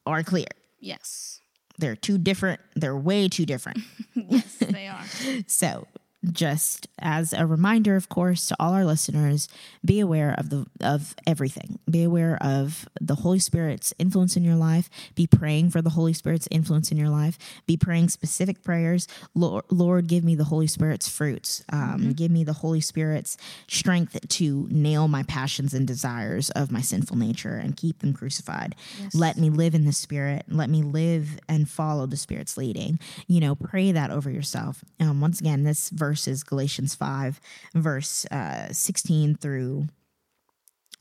are 0.06 0.22
clear. 0.24 0.48
Yes. 0.82 1.40
They're 1.78 1.96
too 1.96 2.18
different. 2.18 2.60
They're 2.76 2.98
way 2.98 3.30
too 3.30 3.46
different. 3.46 3.80
Yes, 4.28 4.56
they 4.60 4.88
are. 4.88 5.04
So, 5.48 5.88
just 6.32 6.88
as 7.00 7.34
a 7.34 7.46
reminder, 7.46 7.96
of 7.96 8.10
course, 8.10 8.48
to 8.48 8.56
all 8.60 8.74
our 8.74 8.86
listeners, 8.86 9.48
be 9.84 10.00
aware 10.00 10.34
of 10.38 10.50
the 10.50 10.66
of 10.82 11.16
everything. 11.28 11.80
Be 11.90 12.04
aware 12.04 12.38
of 12.42 12.88
the 13.00 13.16
Holy 13.16 13.40
Spirit's 13.40 13.94
influence 14.00 14.36
in 14.36 14.44
your 14.44 14.56
life. 14.56 14.90
Be 15.16 15.28
praying 15.28 15.70
for 15.70 15.82
the 15.82 15.92
Holy 15.92 16.14
Spirit's 16.14 16.48
influence 16.50 16.92
in 16.92 16.98
your 16.98 17.10
life. 17.10 17.38
Be 17.68 17.78
praying 17.78 18.10
specific 18.10 18.64
prayers. 18.64 19.08
Lord, 19.36 19.66
Lord 19.70 20.08
give 20.08 20.24
me 20.24 20.36
the 20.36 20.46
Holy 20.46 20.68
Spirit's 20.68 21.08
fruits. 21.08 21.64
Um, 21.72 22.14
Give 22.14 22.32
me 22.32 22.44
the 22.44 22.54
Holy 22.54 22.82
Spirit's 22.82 23.38
strength 23.68 24.18
to 24.28 24.68
nail 24.72 25.08
my 25.08 25.24
passions 25.24 25.74
and 25.74 25.86
desires 25.88 26.50
of 26.52 26.72
my 26.72 26.82
sinful 26.82 27.18
nature 27.18 27.56
and 27.56 27.76
keep 27.76 28.00
them 28.00 28.14
crucified. 28.14 28.76
Let 29.14 29.38
me 29.38 29.50
live 29.50 29.76
in 29.76 29.86
the 29.86 29.92
Spirit. 29.92 30.46
Let 30.48 30.70
me 30.70 30.82
live 30.82 31.40
and 31.50 31.70
follow 31.70 32.06
the 32.06 32.18
Spirit's 32.18 32.58
leading. 32.58 33.00
You 33.28 33.42
know, 33.42 33.56
pray 33.56 33.92
that 33.92 34.12
over 34.12 34.30
yourself. 34.30 34.84
Um, 35.00 35.20
once 35.22 35.40
again, 35.40 35.64
this 35.64 35.90
verse 35.90 36.15
is 36.28 36.44
Galatians 36.44 36.96
5, 36.96 37.40
verse 37.74 38.26
uh, 38.32 38.72
16 38.72 39.36
through 39.36 39.88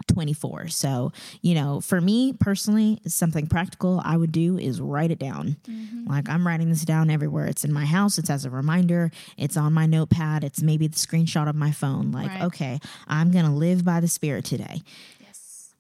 24. 0.09 0.69
So, 0.69 1.13
you 1.41 1.55
know, 1.55 1.81
for 1.81 2.01
me 2.01 2.33
personally, 2.33 2.99
something 3.07 3.47
practical 3.47 4.03
I 4.05 4.17
would 4.17 4.33
do 4.33 4.59
is 4.59 4.81
write 4.81 5.11
it 5.13 5.19
down. 5.21 5.57
Like 6.07 6.29
I'm 6.29 6.47
writing 6.47 6.69
this 6.69 6.85
down 6.85 7.09
everywhere. 7.11 7.47
It's 7.47 7.65
in 7.65 7.73
my 7.73 7.87
house, 7.87 8.19
it's 8.19 8.29
as 8.29 8.45
a 8.45 8.51
reminder, 8.51 9.11
it's 9.39 9.57
on 9.57 9.73
my 9.73 9.87
notepad, 9.87 10.45
it's 10.45 10.61
maybe 10.61 10.89
the 10.89 10.97
screenshot 10.97 11.49
of 11.49 11.55
my 11.55 11.71
phone. 11.71 12.11
Like, 12.11 12.29
Right. 12.29 12.43
okay, 12.43 12.81
I'm 13.07 13.31
going 13.31 13.45
to 13.47 13.51
live 13.53 13.85
by 13.85 14.01
the 14.01 14.09
Spirit 14.09 14.45
today. 14.45 14.83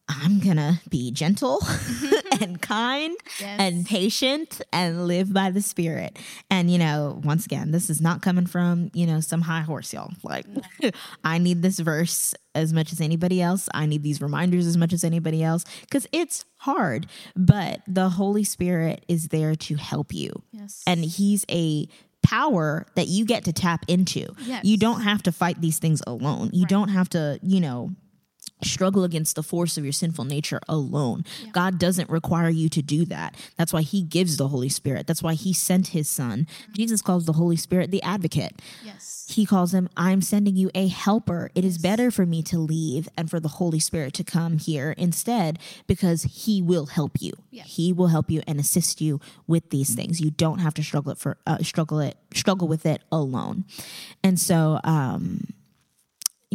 I'm 0.08 0.38
going 0.38 0.56
to 0.58 0.80
be 0.90 1.10
gentle 1.10 1.60
and 2.40 2.60
kind 2.60 3.16
Yes. 3.40 3.56
and 3.58 3.86
patient 3.86 4.60
and 4.72 5.06
live 5.06 5.32
by 5.32 5.50
the 5.50 5.62
spirit. 5.62 6.18
And 6.50 6.70
you 6.70 6.78
know, 6.78 7.20
once 7.24 7.46
again, 7.46 7.70
this 7.70 7.88
is 7.90 8.00
not 8.00 8.22
coming 8.22 8.46
from, 8.46 8.90
you 8.94 9.06
know, 9.06 9.20
some 9.20 9.40
high 9.42 9.62
horse, 9.62 9.92
y'all. 9.92 10.12
Like 10.22 10.46
I 11.24 11.38
need 11.38 11.62
this 11.62 11.78
verse 11.78 12.34
as 12.54 12.72
much 12.72 12.92
as 12.92 13.00
anybody 13.00 13.40
else. 13.40 13.68
I 13.74 13.86
need 13.86 14.02
these 14.02 14.20
reminders 14.20 14.66
as 14.66 14.76
much 14.76 14.92
as 14.92 15.04
anybody 15.04 15.42
else 15.42 15.64
cuz 15.90 16.06
it's 16.12 16.44
hard, 16.58 17.06
but 17.34 17.80
the 17.86 18.10
Holy 18.10 18.44
Spirit 18.44 19.04
is 19.08 19.28
there 19.28 19.54
to 19.56 19.74
help 19.76 20.12
you. 20.14 20.42
Yes. 20.52 20.82
And 20.86 21.04
he's 21.04 21.44
a 21.50 21.88
power 22.22 22.86
that 22.94 23.08
you 23.08 23.24
get 23.26 23.44
to 23.44 23.52
tap 23.52 23.84
into. 23.88 24.34
Yes. 24.44 24.64
You 24.64 24.76
don't 24.78 25.02
have 25.02 25.22
to 25.24 25.32
fight 25.32 25.60
these 25.60 25.78
things 25.78 26.02
alone. 26.06 26.50
You 26.52 26.66
don't 26.66 26.88
have 26.88 27.08
to, 27.10 27.38
you 27.42 27.60
know, 27.60 27.90
struggle 28.62 29.04
against 29.04 29.36
the 29.36 29.42
force 29.42 29.76
of 29.76 29.84
your 29.84 29.92
sinful 29.92 30.24
nature 30.24 30.60
alone. 30.68 31.24
God 31.52 31.78
doesn't 31.78 32.08
require 32.10 32.48
you 32.48 32.68
to 32.70 32.82
do 32.82 33.04
that. 33.06 33.36
That's 33.56 33.72
why 33.72 33.82
he 33.82 34.02
gives 34.02 34.36
the 34.36 34.48
Holy 34.48 34.68
Spirit. 34.68 35.06
That's 35.06 35.22
why 35.22 35.34
he 35.34 35.52
sent 35.52 35.88
his 35.88 36.08
son. 36.08 36.46
Jesus 36.72 37.02
calls 37.02 37.26
the 37.26 37.34
Holy 37.34 37.56
Spirit 37.56 37.90
the 37.90 38.02
advocate. 38.02 38.60
yes. 38.84 39.12
He 39.26 39.46
calls 39.46 39.72
him, 39.72 39.88
I'm 39.96 40.20
sending 40.20 40.54
you 40.54 40.70
a 40.74 40.86
helper. 40.88 41.50
It 41.54 41.64
is 41.64 41.78
better 41.78 42.10
for 42.10 42.26
me 42.26 42.42
to 42.42 42.58
leave 42.58 43.08
and 43.16 43.30
for 43.30 43.40
the 43.40 43.48
Holy 43.48 43.78
Spirit 43.80 44.12
to 44.14 44.24
come 44.24 44.58
here 44.58 44.94
instead 44.98 45.58
because 45.86 46.24
he 46.24 46.60
will 46.60 46.86
help 46.86 47.22
you. 47.22 47.32
Yes. 47.50 47.66
He 47.74 47.90
will 47.92 48.08
help 48.08 48.30
you 48.30 48.42
and 48.46 48.60
assist 48.60 49.00
you 49.00 49.20
with 49.46 49.70
these 49.70 49.94
things. 49.94 50.20
You 50.20 50.30
don't 50.30 50.58
have 50.58 50.74
to 50.74 50.82
struggle 50.82 51.12
it 51.12 51.18
for 51.18 51.38
uh, 51.46 51.58
struggle 51.62 52.00
it 52.00 52.18
struggle 52.34 52.68
with 52.68 52.84
it 52.84 53.00
alone. 53.10 53.64
And 54.22 54.38
so 54.38 54.78
um 54.84 55.46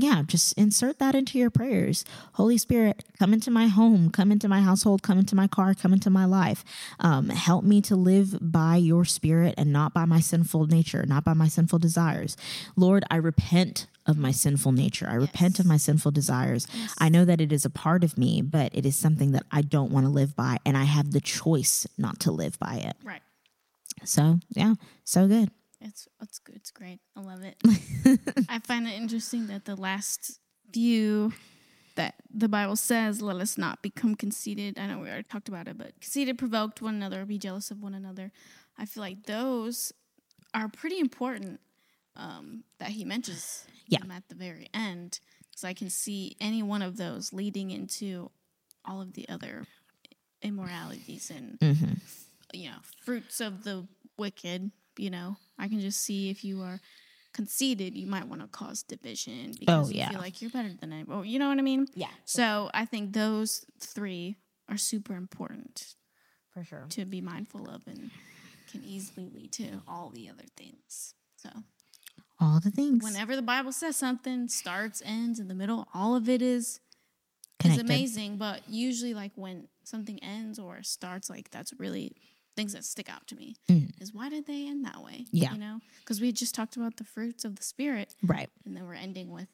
yeah, 0.01 0.23
just 0.25 0.57
insert 0.57 0.99
that 0.99 1.15
into 1.15 1.37
your 1.37 1.49
prayers. 1.49 2.05
Holy 2.33 2.57
Spirit, 2.57 3.03
come 3.17 3.33
into 3.33 3.51
my 3.51 3.67
home, 3.67 4.09
come 4.09 4.31
into 4.31 4.47
my 4.47 4.61
household, 4.61 5.03
come 5.03 5.19
into 5.19 5.35
my 5.35 5.47
car, 5.47 5.73
come 5.73 5.93
into 5.93 6.09
my 6.09 6.25
life. 6.25 6.63
Um, 6.99 7.29
help 7.29 7.63
me 7.63 7.81
to 7.81 7.95
live 7.95 8.37
by 8.41 8.77
your 8.77 9.05
spirit 9.05 9.55
and 9.57 9.71
not 9.73 9.93
by 9.93 10.05
my 10.05 10.19
sinful 10.19 10.67
nature, 10.67 11.05
not 11.05 11.23
by 11.23 11.33
my 11.33 11.47
sinful 11.47 11.79
desires. 11.79 12.37
Lord, 12.75 13.03
I 13.11 13.17
repent 13.17 13.87
of 14.05 14.17
my 14.17 14.31
sinful 14.31 14.71
nature. 14.71 15.07
I 15.07 15.15
repent 15.15 15.59
of 15.59 15.65
my 15.65 15.77
sinful 15.77 16.11
desires. 16.11 16.67
I 16.97 17.09
know 17.09 17.25
that 17.25 17.41
it 17.41 17.51
is 17.51 17.65
a 17.65 17.69
part 17.69 18.03
of 18.03 18.17
me, 18.17 18.41
but 18.41 18.73
it 18.73 18.85
is 18.85 18.95
something 18.95 19.31
that 19.33 19.45
I 19.51 19.61
don't 19.61 19.91
want 19.91 20.05
to 20.05 20.11
live 20.11 20.35
by, 20.35 20.57
and 20.65 20.75
I 20.75 20.85
have 20.85 21.11
the 21.11 21.21
choice 21.21 21.85
not 21.97 22.19
to 22.21 22.31
live 22.31 22.57
by 22.57 22.75
it. 22.75 22.95
Right. 23.03 23.21
So, 24.03 24.39
yeah, 24.49 24.75
so 25.03 25.27
good. 25.27 25.51
It's 25.81 26.07
it's 26.21 26.39
good. 26.39 26.55
It's 26.57 26.71
great. 26.71 26.99
I 27.15 27.21
love 27.21 27.41
it. 27.43 27.55
I 28.49 28.59
find 28.59 28.87
it 28.87 28.93
interesting 28.93 29.47
that 29.47 29.65
the 29.65 29.75
last 29.75 30.39
few 30.73 31.31
that 31.95 32.15
the 32.33 32.49
Bible 32.49 32.75
says, 32.75 33.21
"Let 33.21 33.37
us 33.37 33.57
not 33.57 33.81
become 33.81 34.15
conceited." 34.15 34.77
I 34.77 34.87
know 34.87 34.99
we 34.99 35.07
already 35.07 35.23
talked 35.23 35.47
about 35.49 35.67
it, 35.67 35.77
but 35.77 35.93
conceited, 36.01 36.37
provoked 36.37 36.81
one 36.81 36.95
another, 36.95 37.25
be 37.25 37.37
jealous 37.37 37.71
of 37.71 37.81
one 37.81 37.93
another. 37.93 38.31
I 38.77 38.85
feel 38.85 39.01
like 39.01 39.23
those 39.25 39.91
are 40.53 40.67
pretty 40.67 40.99
important 40.99 41.59
um, 42.15 42.63
that 42.79 42.89
he 42.89 43.05
mentions 43.05 43.65
Yeah. 43.87 43.99
them 43.99 44.11
at 44.11 44.27
the 44.29 44.35
very 44.35 44.67
end, 44.73 45.19
because 45.49 45.63
I 45.63 45.73
can 45.73 45.89
see 45.89 46.35
any 46.41 46.61
one 46.63 46.81
of 46.81 46.97
those 46.97 47.31
leading 47.33 47.71
into 47.71 48.31
all 48.85 49.01
of 49.01 49.13
the 49.13 49.27
other 49.29 49.65
immoralities 50.41 51.29
and 51.31 51.59
Mm-hmm. 51.59 51.93
you 52.53 52.69
know 52.69 52.77
fruits 53.03 53.41
of 53.41 53.63
the 53.63 53.85
wicked 54.17 54.71
you 54.99 55.09
know 55.09 55.37
i 55.57 55.67
can 55.67 55.79
just 55.79 56.01
see 56.01 56.29
if 56.29 56.43
you 56.43 56.61
are 56.61 56.79
conceited 57.33 57.95
you 57.95 58.07
might 58.07 58.27
want 58.27 58.41
to 58.41 58.47
cause 58.47 58.83
division 58.83 59.51
oh, 59.51 59.55
because 59.59 59.91
you 59.93 59.97
Oh, 59.99 60.03
yeah. 60.03 60.09
feel 60.09 60.19
like 60.19 60.41
you're 60.41 60.51
better 60.51 60.71
than 60.79 60.91
anyone 60.91 61.25
you 61.27 61.39
know 61.39 61.47
what 61.49 61.59
i 61.59 61.61
mean 61.61 61.87
Yeah, 61.95 62.07
so 62.25 62.69
i 62.73 62.85
think 62.85 63.13
those 63.13 63.65
three 63.79 64.37
are 64.67 64.77
super 64.77 65.15
important 65.15 65.95
for 66.53 66.63
sure. 66.63 66.85
to 66.89 67.05
be 67.05 67.21
mindful 67.21 67.69
of 67.69 67.83
and 67.87 68.09
can 68.71 68.83
easily 68.83 69.29
lead 69.33 69.51
to 69.53 69.81
all 69.87 70.09
the 70.13 70.27
other 70.29 70.45
things 70.57 71.13
so 71.37 71.49
All 72.39 72.59
the 72.59 72.71
things. 72.71 73.03
whenever 73.03 73.35
the 73.35 73.41
bible 73.41 73.71
says 73.71 73.95
something 73.95 74.47
starts 74.47 75.01
ends 75.05 75.39
in 75.39 75.47
the 75.47 75.55
middle 75.55 75.87
all 75.93 76.15
of 76.15 76.27
it 76.29 76.41
is 76.41 76.79
is 77.63 77.77
amazing 77.77 78.37
but 78.37 78.61
usually 78.69 79.13
like 79.13 79.31
when 79.35 79.67
something 79.83 80.17
ends 80.23 80.57
or 80.59 80.81
starts 80.83 81.29
like 81.29 81.49
that's 81.51 81.73
really 81.77 82.15
things 82.59 82.73
that 82.73 82.83
stick 82.85 83.09
out 83.09 83.25
to 83.27 83.35
me 83.35 83.55
is 84.01 84.13
why 84.13 84.27
did 84.29 84.45
they 84.45 84.67
end 84.67 84.85
that 84.85 85.01
way 85.03 85.19
Mm. 85.19 85.27
Yeah. 85.31 85.51
you 85.53 85.59
know 85.59 85.79
because 86.01 86.19
we 86.21 86.31
just 86.31 86.53
talked 86.55 86.75
about 86.75 86.97
the 86.97 87.03
fruits 87.03 87.45
of 87.45 87.55
the 87.55 87.63
spirit 87.63 88.13
Right. 88.23 88.49
and 88.65 88.75
then 88.75 88.83
we're 88.85 88.93
ending 89.07 89.29
with 89.31 89.47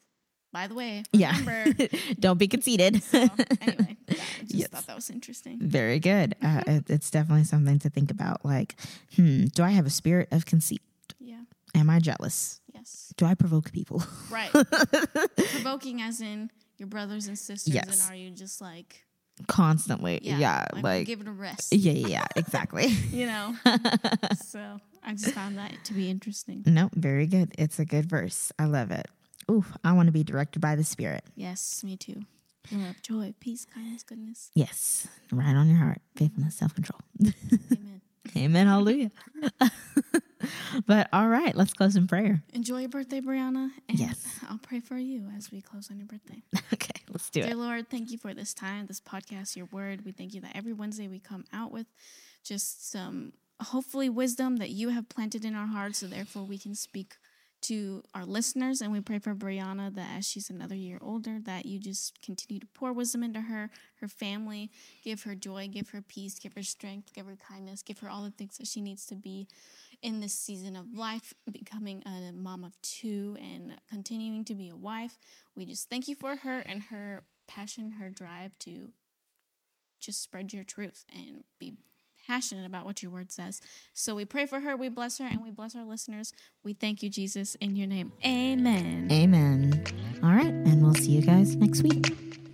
by 0.52 0.66
the 0.66 0.74
way 0.74 1.02
Yeah. 1.12 1.34
Don't 2.20 2.38
be 2.38 2.48
conceited. 2.48 3.02
so 3.02 3.18
anyway 3.60 3.96
yeah, 4.08 4.24
i 4.38 4.42
just 4.42 4.54
Yes. 4.54 4.68
thought 4.68 4.86
that 4.86 4.96
was 4.96 5.10
interesting 5.10 5.58
Very 5.60 5.98
good. 6.00 6.34
Uh, 6.42 6.62
it, 6.66 6.84
it's 6.90 7.10
definitely 7.10 7.44
something 7.44 7.78
to 7.80 7.90
think 7.90 8.10
about. 8.10 8.44
Like, 8.44 8.74
hmm, 9.16 9.44
do 9.56 9.62
I 9.62 9.70
have 9.70 9.86
a 9.86 9.90
spirit 9.90 10.28
of 10.32 10.46
conceit? 10.46 10.82
yeah 11.20 11.42
Am 11.74 11.88
I 11.90 11.98
jealous? 12.00 12.60
Yes. 12.74 13.12
Do 13.18 13.26
I 13.26 13.34
provoke 13.34 13.70
people? 13.72 14.02
Right. 14.30 14.50
Provoking 15.54 16.00
as 16.02 16.20
in 16.20 16.50
your 16.78 16.88
brothers 16.88 17.26
and 17.26 17.38
sisters, 17.38 17.74
Yes. 17.74 17.88
and 18.08 18.12
are 18.12 18.16
you 18.16 18.30
just 18.30 18.60
like, 18.60 19.04
Constantly. 19.46 20.20
yeah, 20.22 20.38
Yeah. 20.38 20.66
like, 20.72 20.82
like, 20.84 21.06
give 21.06 21.20
it 21.20 21.28
a 21.28 21.32
rest, 21.32 21.72
yeah, 21.72 21.92
yeah, 21.92 22.06
yeah, 22.08 22.26
exactly. 22.36 22.86
you 23.12 23.26
know? 23.26 23.54
so 24.44 24.80
I 25.04 25.12
just 25.12 25.34
found 25.34 25.58
that 25.58 25.72
to 25.84 25.92
be 25.94 26.08
interesting. 26.10 26.62
no, 26.66 26.88
very 26.94 27.26
good. 27.26 27.54
It's 27.58 27.78
a 27.78 27.84
good 27.84 28.06
verse. 28.08 28.50
I 28.58 28.64
love 28.64 28.90
it. 28.90 29.06
Ooh, 29.50 29.64
I 29.84 29.92
want 29.92 30.06
to 30.06 30.12
be 30.12 30.24
directed 30.24 30.60
by 30.60 30.74
the 30.74 30.82
Spirit. 30.84 31.22
Yes, 31.36 31.84
me 31.84 31.96
too. 31.96 32.22
Love, 32.72 33.00
joy, 33.02 33.32
peace, 33.38 33.64
kindness, 33.64 34.02
goodness. 34.02 34.50
Yes. 34.54 35.06
Right 35.30 35.54
on 35.54 35.68
your 35.68 35.78
heart. 35.78 36.00
Faithfulness, 36.16 36.56
self 36.56 36.74
control. 36.74 36.98
Amen. 37.22 38.00
Amen. 38.36 38.66
Hallelujah. 38.66 39.10
But 40.86 41.08
all 41.12 41.28
right, 41.28 41.54
let's 41.54 41.72
close 41.72 41.96
in 41.96 42.06
prayer. 42.06 42.42
Enjoy 42.52 42.80
your 42.80 42.88
birthday, 42.88 43.20
Brieanna. 43.20 43.70
And 43.88 43.98
Yes. 43.98 44.24
I'll 44.48 44.58
pray 44.58 44.80
for 44.80 44.96
you 44.96 45.28
as 45.36 45.50
we 45.50 45.60
close 45.60 45.90
on 45.90 45.98
your 45.98 46.06
birthday. 46.06 46.42
Okay, 46.72 47.00
let's 47.10 47.30
do 47.30 47.40
Dear 47.40 47.50
it. 47.50 47.54
Dear 47.54 47.62
Lord, 47.64 47.90
thank 47.90 48.10
you 48.10 48.18
for 48.18 48.34
this 48.34 48.52
time, 48.52 48.86
this 48.86 49.00
podcast, 49.00 49.56
your 49.56 49.66
word. 49.66 50.04
We 50.04 50.12
thank 50.12 50.34
you 50.34 50.40
that 50.42 50.56
every 50.56 50.72
Wednesday 50.72 51.06
we 51.08 51.20
come 51.20 51.44
out 51.52 51.70
with 51.72 51.86
just 52.44 52.90
some 52.90 53.32
hopefully 53.60 54.08
wisdom 54.08 54.56
that 54.56 54.70
you 54.70 54.88
have 54.90 55.08
planted 55.08 55.44
in 55.44 55.54
our 55.54 55.66
hearts, 55.66 55.98
so 55.98 56.06
therefore 56.06 56.42
we 56.44 56.58
can 56.58 56.74
speak 56.74 57.16
to 57.62 58.02
our 58.14 58.24
listeners. 58.24 58.80
And 58.80 58.92
we 58.92 59.00
pray 59.00 59.18
for 59.18 59.34
Brieanna 59.34 59.94
that 59.94 60.08
as 60.18 60.26
she's 60.28 60.50
another 60.50 60.74
year 60.74 60.98
older, 61.00 61.38
that 61.44 61.66
you 61.66 61.78
just 61.78 62.20
continue 62.20 62.60
to 62.60 62.66
pour 62.74 62.92
wisdom 62.92 63.22
into 63.22 63.40
her, 63.42 63.70
her 64.00 64.08
family, 64.08 64.70
give 65.04 65.22
her 65.22 65.34
joy, 65.34 65.68
give 65.68 65.90
her 65.90 66.02
peace, 66.02 66.38
give 66.38 66.52
her 66.54 66.62
strength, 66.62 67.14
give 67.14 67.26
her 67.26 67.36
kindness, 67.48 67.82
give 67.82 67.98
her 68.00 68.10
all 68.10 68.22
the 68.24 68.30
things 68.30 68.58
that 68.58 68.66
she 68.66 68.80
needs 68.80 69.06
to 69.06 69.14
be 69.14 69.48
in 70.02 70.20
this 70.20 70.34
season 70.34 70.76
of 70.76 70.94
life, 70.94 71.34
becoming 71.50 72.02
a 72.06 72.32
mom 72.32 72.64
of 72.64 72.80
two 72.82 73.36
and 73.40 73.74
continuing 73.88 74.44
to 74.44 74.54
be 74.54 74.68
a 74.68 74.76
wife. 74.76 75.18
We 75.54 75.66
just 75.66 75.88
thank 75.88 76.08
you 76.08 76.14
for 76.14 76.36
her 76.36 76.60
and 76.60 76.84
her 76.84 77.24
passion, 77.46 77.92
her 77.92 78.10
drive 78.10 78.58
to 78.60 78.90
just 80.00 80.22
spread 80.22 80.52
your 80.52 80.64
truth 80.64 81.04
and 81.14 81.44
be 81.58 81.74
passionate 82.26 82.66
about 82.66 82.84
what 82.84 83.02
your 83.02 83.12
word 83.12 83.30
says. 83.30 83.60
So 83.92 84.14
we 84.14 84.24
pray 84.24 84.46
for 84.46 84.60
her, 84.60 84.76
we 84.76 84.88
bless 84.88 85.18
her, 85.18 85.26
and 85.26 85.42
we 85.42 85.50
bless 85.50 85.76
our 85.76 85.84
listeners. 85.84 86.32
We 86.64 86.72
thank 86.72 87.02
you, 87.02 87.08
Jesus, 87.08 87.54
in 87.56 87.76
your 87.76 87.86
name. 87.86 88.12
Amen. 88.24 89.08
Amen. 89.10 89.84
All 90.22 90.30
right, 90.30 90.46
and 90.46 90.82
we'll 90.82 90.94
see 90.94 91.12
you 91.12 91.22
guys 91.22 91.54
next 91.56 91.82
week. 91.82 92.45